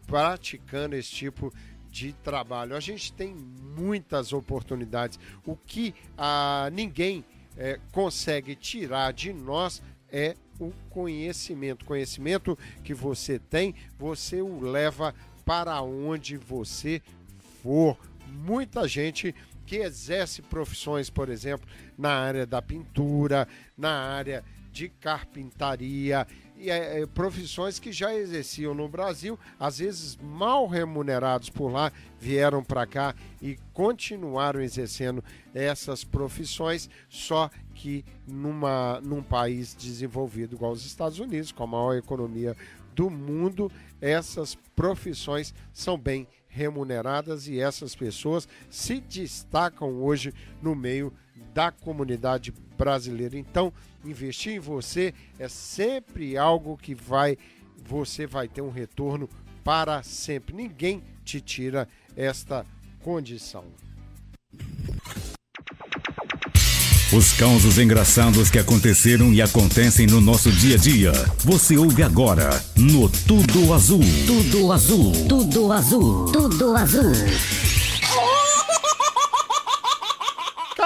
praticando 0.07 0.95
esse 0.95 1.11
tipo 1.11 1.53
de 1.53 1.57
trabalho. 2.25 2.77
A 2.77 2.81
gente 2.81 3.13
tem 3.13 3.35
muitas 3.77 4.33
oportunidades. 4.33 5.19
O 5.45 5.57
que 5.57 5.95
uh, 6.13 6.71
ninguém 6.73 7.25
é, 7.57 7.79
consegue 7.93 8.55
tirar 8.55 9.13
de 9.13 9.33
nós 9.33 9.83
é 10.11 10.37
o 10.59 10.73
conhecimento. 10.91 11.85
Conhecimento 11.85 12.59
que 12.85 12.95
você 12.95 13.39
tem, 13.39 13.75
você 13.99 14.41
o 14.41 14.61
leva 14.61 15.15
para 15.45 15.81
onde 15.83 16.37
você 16.37 17.03
for. 17.63 17.99
Muita 18.29 18.87
gente 18.87 19.35
que 19.65 19.77
exerce 19.77 20.43
profissões, 20.43 21.11
por 21.11 21.29
exemplo, 21.29 21.69
na 21.99 22.11
área 22.11 22.47
da 22.47 22.63
pintura, 22.63 23.49
na 23.77 23.91
área 23.91 24.45
de 24.71 24.89
carpintaria, 24.89 26.27
é, 26.61 27.01
é, 27.01 27.07
profissões 27.07 27.79
que 27.79 27.93
já 27.93 28.15
exerciam 28.15 28.75
no 28.75 28.89
Brasil, 28.89 29.39
às 29.59 29.79
vezes 29.79 30.17
mal 30.17 30.67
remunerados 30.67 31.51
por 31.51 31.69
lá, 31.69 31.93
vieram 32.19 32.65
para 32.65 32.87
cá 32.87 33.15
e 33.41 33.59
continuaram 33.73 34.61
exercendo 34.61 35.23
essas 35.55 36.05
profissões, 36.05 36.89
só 37.09 37.51
que 37.75 38.05
numa, 38.27 39.01
num 39.03 39.23
país 39.23 39.75
desenvolvido 39.75 40.55
igual 40.55 40.73
os 40.73 40.87
Estados 40.87 41.19
Unidos, 41.19 41.53
com 41.53 41.65
a 41.65 41.67
maior 41.67 41.95
economia 41.95 42.57
do 42.95 43.11
mundo, 43.11 43.71
essas 44.01 44.55
profissões 44.75 45.53
são 45.73 45.99
bem 45.99 46.27
remuneradas 46.49 47.47
e 47.47 47.61
essas 47.61 47.95
pessoas 47.95 48.49
se 48.71 48.99
destacam 49.01 50.03
hoje 50.03 50.33
no 50.63 50.75
meio 50.75 51.13
da 51.55 51.71
comunidade 51.71 52.53
brasileira. 52.77 53.39
Então, 53.39 53.73
investir 54.05 54.55
em 54.55 54.59
você 54.59 55.15
é 55.39 55.49
sempre 55.49 56.37
algo 56.37 56.77
que 56.77 56.95
vai 56.95 57.37
você 57.89 58.27
vai 58.27 58.49
ter 58.49 58.63
um 58.63 58.71
retorno 58.71 59.29
para 59.63 60.03
sempre. 60.03 60.55
Ninguém 60.55 61.03
te 61.25 61.41
tira 61.41 61.89
esta 62.17 62.65
condição. 63.03 63.65
Os 67.13 67.33
causos 67.33 67.79
engraçados 67.79 68.51
que 68.51 68.59
aconteceram 68.59 69.33
e 69.33 69.41
acontecem 69.41 70.07
no 70.07 70.21
nosso 70.21 70.51
dia 70.51 70.75
a 70.75 70.79
dia. 70.79 71.13
Você 71.39 71.77
ouve 71.77 72.03
agora 72.03 72.51
no 72.77 73.09
Tudo 73.09 73.73
Azul. 73.73 74.01
Tudo 74.27 74.73
Azul. 74.73 75.13
Tudo 75.29 75.73
Azul. 75.73 76.33
Tudo 76.33 76.77
Azul. 76.77 77.76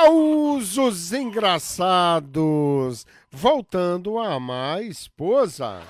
Causos 0.03 1.13
engraçados. 1.13 3.07
Voltando 3.31 4.19
a 4.19 4.33
amar 4.33 4.79
a 4.79 4.83
esposa. 4.83 5.83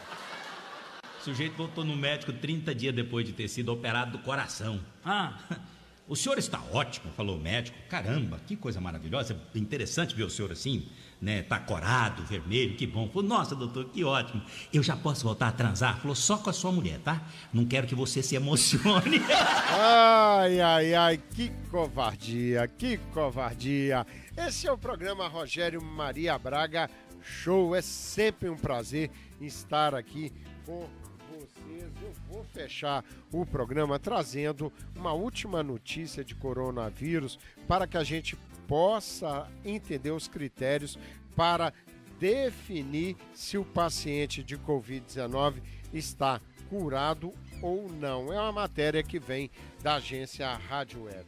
O 1.20 1.24
sujeito 1.24 1.56
voltou 1.56 1.84
no 1.84 1.94
médico 1.94 2.32
30 2.32 2.74
dias 2.74 2.92
depois 2.92 3.24
de 3.24 3.32
ter 3.32 3.46
sido 3.46 3.72
operado 3.72 4.10
do 4.10 4.18
coração. 4.18 4.80
Ah, 5.04 5.38
o 6.08 6.16
senhor 6.16 6.38
está 6.38 6.60
ótimo, 6.72 7.12
falou 7.12 7.36
o 7.36 7.40
médico. 7.40 7.78
Caramba, 7.88 8.40
que 8.48 8.56
coisa 8.56 8.80
maravilhosa. 8.80 9.40
Interessante 9.54 10.12
ver 10.12 10.24
o 10.24 10.30
senhor 10.30 10.50
assim, 10.50 10.88
né? 11.20 11.42
Tá 11.42 11.58
corado, 11.58 12.24
vermelho, 12.24 12.76
que 12.76 12.86
bom. 12.86 13.08
Falou, 13.08 13.28
nossa, 13.28 13.54
doutor, 13.54 13.86
que 13.86 14.02
ótimo. 14.02 14.42
Eu 14.72 14.82
já 14.82 14.96
posso 14.96 15.24
voltar 15.24 15.48
a 15.48 15.52
transar? 15.52 15.98
Falou, 15.98 16.14
só 16.14 16.38
com 16.38 16.48
a 16.48 16.52
sua 16.52 16.72
mulher, 16.72 16.98
tá? 17.00 17.22
Não 17.52 17.66
quero 17.66 17.86
que 17.86 17.94
você 17.94 18.22
se 18.22 18.34
emocione. 18.34 19.20
ai, 19.70 20.60
ai, 20.60 20.94
ai, 20.94 21.18
que 21.18 21.50
covardia, 21.70 22.66
que 22.66 22.96
covardia. 23.12 24.06
Esse 24.36 24.66
é 24.66 24.72
o 24.72 24.78
programa 24.78 25.28
Rogério 25.28 25.82
Maria 25.82 26.38
Braga 26.38 26.88
Show. 27.22 27.74
É 27.74 27.82
sempre 27.82 28.48
um 28.48 28.56
prazer 28.56 29.10
estar 29.40 29.94
aqui 29.94 30.32
com 30.64 30.88
vocês. 31.30 31.90
Eu 32.02 32.12
vou 32.28 32.44
fechar 32.44 33.04
o 33.30 33.44
programa 33.44 33.98
trazendo 33.98 34.72
uma 34.96 35.12
última 35.12 35.62
notícia 35.62 36.24
de 36.24 36.34
coronavírus 36.34 37.38
para 37.68 37.86
que 37.86 37.96
a 37.96 38.04
gente 38.04 38.36
possa 38.70 39.50
entender 39.64 40.12
os 40.12 40.28
critérios 40.28 40.96
para 41.34 41.72
definir 42.20 43.16
se 43.34 43.58
o 43.58 43.64
paciente 43.64 44.44
de 44.44 44.56
Covid-19 44.56 45.60
está 45.92 46.40
curado 46.68 47.34
ou 47.60 47.90
não. 47.90 48.32
É 48.32 48.40
uma 48.40 48.52
matéria 48.52 49.02
que 49.02 49.18
vem 49.18 49.50
da 49.82 49.96
agência 49.96 50.48
Rádio 50.54 51.02
Web. 51.02 51.26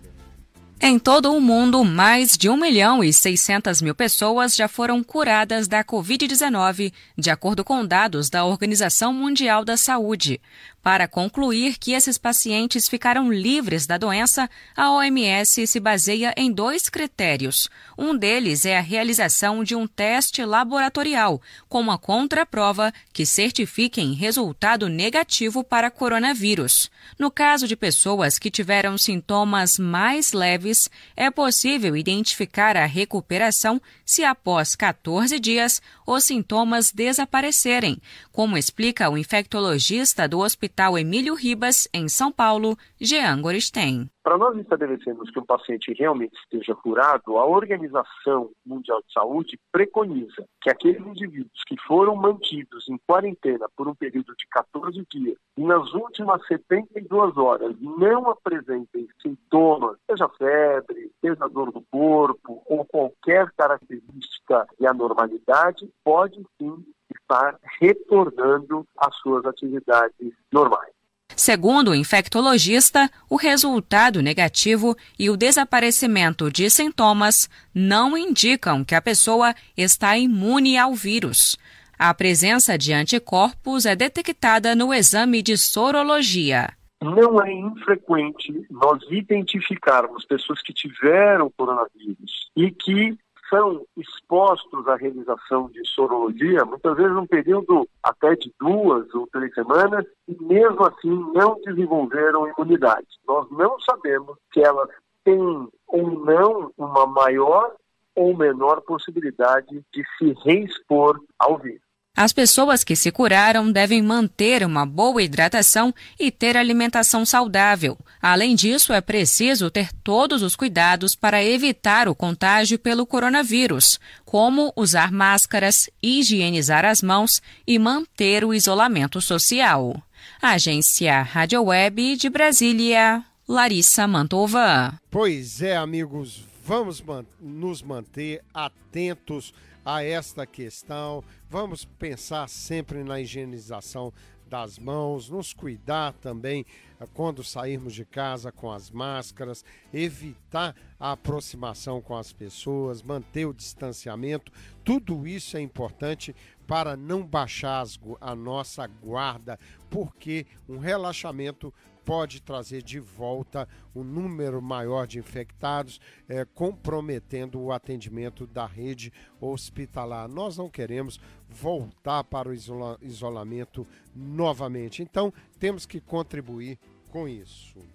Em 0.85 0.99
todo 0.99 1.33
o 1.33 1.41
mundo, 1.41 1.85
mais 1.85 2.37
de 2.37 2.51
1 2.51 2.57
milhão 2.57 3.05
e 3.05 3.13
600 3.13 3.81
mil 3.81 3.95
pessoas 3.95 4.57
já 4.57 4.67
foram 4.67 5.01
curadas 5.01 5.69
da 5.69 5.85
Covid-19, 5.85 6.93
de 7.17 7.31
acordo 7.31 7.63
com 7.63 7.87
dados 7.87 8.29
da 8.29 8.45
Organização 8.45 9.13
Mundial 9.13 9.65
da 9.65 9.77
Saúde. 9.77 10.41
Para 10.83 11.07
concluir 11.07 11.79
que 11.79 11.93
esses 11.93 12.19
pacientes 12.19 12.89
ficaram 12.89 13.33
livres 13.33 13.87
da 13.87 13.97
doença, 13.97 14.51
a 14.77 14.91
OMS 14.91 15.65
se 15.69 15.79
baseia 15.79 16.35
em 16.37 16.51
dois 16.51 16.89
critérios. 16.89 17.71
Um 17.97 18.17
deles 18.17 18.67
é 18.67 18.77
a 18.77 18.81
realização 18.81 19.63
de 19.63 19.77
um 19.77 19.87
teste 19.87 20.45
laboratorial, 20.45 21.41
com 21.69 21.79
uma 21.79 21.97
contraprova 21.97 22.93
que 23.13 23.25
certifiquem 23.25 24.15
resultado 24.15 24.89
negativo 24.89 25.63
para 25.63 25.93
coronavírus. 25.93 26.91
No 27.17 27.31
caso 27.31 27.69
de 27.69 27.77
pessoas 27.77 28.37
que 28.37 28.51
tiveram 28.51 28.99
sintomas 28.99 29.79
mais 29.79 30.33
leves, 30.33 30.72
é 31.17 31.31
possível 31.31 31.97
identificar 31.97 32.77
a 32.77 32.87
recuperação 32.87 33.81
se 34.05 34.25
após 34.25 34.75
14 34.75 35.39
dias 35.39 35.81
os 36.07 36.25
sintomas 36.25 36.91
desaparecerem, 36.93 38.01
como 38.33 38.57
explica 38.57 39.11
o 39.11 39.19
infectologista 39.19 40.27
do 40.27 40.41
Hospital 40.41 40.99
Emílio 40.99 41.35
Ribas, 41.35 41.87
em 41.93 42.09
São 42.09 42.33
Paulo, 42.33 42.77
Jean 42.99 43.41
Goristen. 43.41 44.09
Para 44.23 44.39
nós 44.39 44.57
estabelecermos 44.57 45.31
que 45.31 45.39
um 45.39 45.45
paciente 45.45 45.93
realmente 45.99 46.35
esteja 46.45 46.75
curado, 46.77 47.37
a 47.39 47.45
Organização 47.45 48.51
Mundial 48.65 49.03
de 49.03 49.13
Saúde 49.13 49.59
preconiza 49.73 50.47
que 50.61 50.71
aqueles 50.71 51.05
indivíduos 51.05 51.61
que 51.67 51.77
foram 51.87 52.15
mantidos 52.15 52.89
em 52.89 52.97
quarentena 53.07 53.67
por 53.77 53.89
um 53.89 53.95
período 53.95 54.33
de 54.37 54.47
14 54.49 55.05
dias 55.11 55.37
e 55.57 55.63
nas 55.65 55.93
últimas 55.93 56.47
72 56.47 57.37
horas 57.37 57.77
não 57.81 58.31
apresentem 58.31 59.09
sintomas, 59.21 59.99
seja 60.09 60.29
febre, 60.39 61.11
seja 61.21 61.49
dor 61.49 61.73
do 61.73 61.83
corpo 61.91 62.63
ou 62.67 62.85
qualquer 62.85 63.51
característica 63.57 64.67
de 64.79 64.87
anormalidade, 64.87 65.91
pode 66.05 66.41
sim 66.59 66.85
estar 67.33 67.57
retornando 67.81 68.87
às 68.99 69.15
suas 69.17 69.45
atividades 69.47 70.33
normais. 70.53 70.93
Segundo 71.35 71.93
o 71.93 71.95
infectologista, 71.95 73.11
o 73.29 73.37
resultado 73.37 74.21
negativo 74.21 74.95
e 75.19 75.31
o 75.31 75.37
desaparecimento 75.37 76.51
de 76.51 76.69
sintomas 76.69 77.49
não 77.75 78.17
indicam 78.19 78.85
que 78.85 78.95
a 78.95 79.01
pessoa 79.01 79.55
está 79.75 80.17
imune 80.19 80.77
ao 80.77 80.95
vírus. 80.95 81.57
A 81.99 82.13
presença 82.13 82.77
de 82.77 82.93
anticorpos 82.93 83.87
é 83.87 83.97
detectada 83.97 84.75
no 84.75 84.93
exame 84.93 85.41
de 85.41 85.57
sorologia. 85.57 86.69
não 87.03 87.43
é 87.43 87.53
infrequente 87.53 88.67
nós 88.71 89.03
identificarmos 89.11 90.27
pessoas 90.27 90.61
que 90.61 90.73
tiveram 90.73 91.51
coronavírus 91.57 92.51
e 92.55 92.71
que 92.71 93.17
são 93.53 93.85
expostos 93.99 94.89
à 94.89 94.97
realização 94.97 95.69
de 95.69 95.87
sorologia, 95.87 96.65
muitas 96.65 96.97
vezes 96.97 97.13
num 97.13 97.27
período 97.27 97.87
até 98.03 98.35
de 98.35 98.51
duas 98.59 99.15
ou 99.15 99.27
três 99.27 99.53
semanas, 99.53 100.07
e 100.27 100.43
mesmo 100.43 100.83
assim 100.87 101.11
não 101.35 101.61
desenvolveram 101.61 102.49
imunidade. 102.49 103.07
Nós 103.29 103.47
não 103.51 103.79
sabemos 103.81 104.39
que 104.51 104.61
elas 104.61 104.89
têm 105.23 105.69
ou 105.87 106.25
não 106.25 106.73
uma 106.79 107.07
maior 107.07 107.75
ou 108.15 108.35
menor 108.37 108.81
possibilidade 108.81 109.85
de 109.93 110.05
se 110.19 110.33
reexpor 110.45 111.21
ao 111.39 111.59
vírus. 111.59 111.92
As 112.23 112.33
pessoas 112.33 112.85
que 112.85 112.95
se 112.95 113.11
curaram 113.11 113.73
devem 113.73 114.01
manter 114.01 114.65
uma 114.65 114.87
boa 114.87 115.21
hidratação 115.21 115.93
e 116.17 116.31
ter 116.31 116.57
alimentação 116.57 117.27
saudável. 117.27 117.99
Além 118.21 118.55
disso, 118.55 118.93
é 118.93 119.01
preciso 119.01 119.69
ter 119.69 119.93
todos 120.05 120.41
os 120.41 120.55
cuidados 120.55 121.17
para 121.17 121.43
evitar 121.43 122.09
o 122.09 122.15
contágio 122.15 122.79
pelo 122.79 123.05
coronavírus, 123.05 123.99
como 124.25 124.73
usar 124.77 125.11
máscaras, 125.11 125.91
higienizar 126.01 126.85
as 126.85 127.03
mãos 127.03 127.43
e 127.67 127.77
manter 127.77 128.45
o 128.45 128.55
isolamento 128.55 129.21
social. 129.21 130.01
Agência 130.41 131.23
Rádio 131.23 131.61
Web 131.65 132.15
de 132.15 132.31
Brasília, 132.31 133.25
Larissa 133.49 134.07
Mantova. 134.07 134.95
Pois 135.11 135.61
é, 135.61 135.77
amigos, 135.77 136.45
vamos 136.65 137.01
man 137.01 137.27
nos 137.41 137.83
manter 137.83 138.43
atentos 138.55 139.53
a 139.85 140.03
esta 140.03 140.47
questão. 140.47 141.23
Vamos 141.49 141.85
pensar 141.85 142.49
sempre 142.49 143.03
na 143.03 143.21
higienização 143.21 144.13
das 144.53 144.79
mãos, 144.79 145.31
nos 145.31 145.55
cuidar 145.55 146.13
também 146.13 146.67
eh, 147.01 147.07
quando 147.15 147.43
sairmos 147.43 147.95
de 147.95 148.05
casa 148.05 148.53
com 148.53 148.71
as 148.71 148.91
máscaras, 148.91 149.65
evitar 149.95 150.77
a 151.01 151.13
aproximação 151.13 152.03
com 152.03 152.15
as 152.15 152.35
pessoas, 152.35 153.03
manter 153.03 153.47
o 153.47 153.55
distanciamento. 153.55 154.53
Tudo 154.85 155.27
isso 155.27 155.57
é 155.57 155.61
importante 155.63 156.37
para 156.67 156.99
não 156.99 157.27
baixar 157.27 157.83
a 158.21 158.35
nossa 158.35 158.87
guarda, 158.87 159.59
porque 159.89 160.47
um 160.69 160.77
relaxamento 160.77 161.73
pode 162.05 162.41
trazer 162.41 162.83
de 162.83 162.99
volta 162.99 163.69
um 163.95 164.03
número 164.03 164.61
maior 164.61 165.07
de 165.07 165.19
infectados, 165.19 166.01
é, 166.29 166.45
comprometendo 166.45 167.61
o 167.61 167.73
atendimento 167.73 168.47
da 168.47 168.67
rede 168.67 169.13
hospitalar. 169.41 170.29
Nós 170.29 170.57
não 170.57 170.69
queremos 170.69 171.21
voltar 171.49 172.25
para 172.25 172.49
o 172.49 172.53
isola 172.53 172.99
isolamento 173.03 173.87
novamente, 174.15 175.03
então 175.03 175.33
temos 175.59 175.87
que 175.87 176.01
contribuir 176.01 176.79
com 177.11 177.29
isso. 177.29 177.92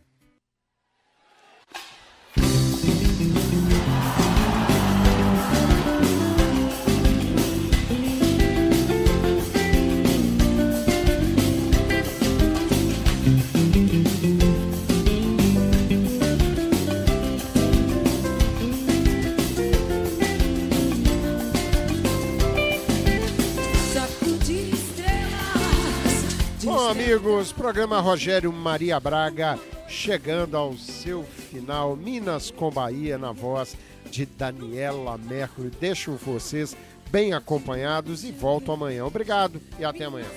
Bom, 26.88 26.92
amigos, 26.92 27.52
programa 27.52 28.00
Rogério 28.00 28.50
Maria 28.54 28.98
Braga 28.98 29.60
chegando 29.90 30.56
ao 30.56 30.74
seu 30.78 31.22
final. 31.22 31.98
Minas 31.98 32.50
com 32.50 32.72
Bahia 32.72 33.18
na 33.18 33.34
voz 33.34 33.76
de 34.10 34.26
Daniela 34.26 35.18
Mercury. 35.18 35.70
Deixo 35.82 36.14
vocês 36.14 36.78
bem 37.12 37.34
acompanhados 37.34 38.24
e 38.24 38.32
volto 38.32 38.72
amanhã. 38.72 39.04
Obrigado 39.04 39.62
e 39.78 39.84
até 39.84 40.06
amanhã. 40.06 40.28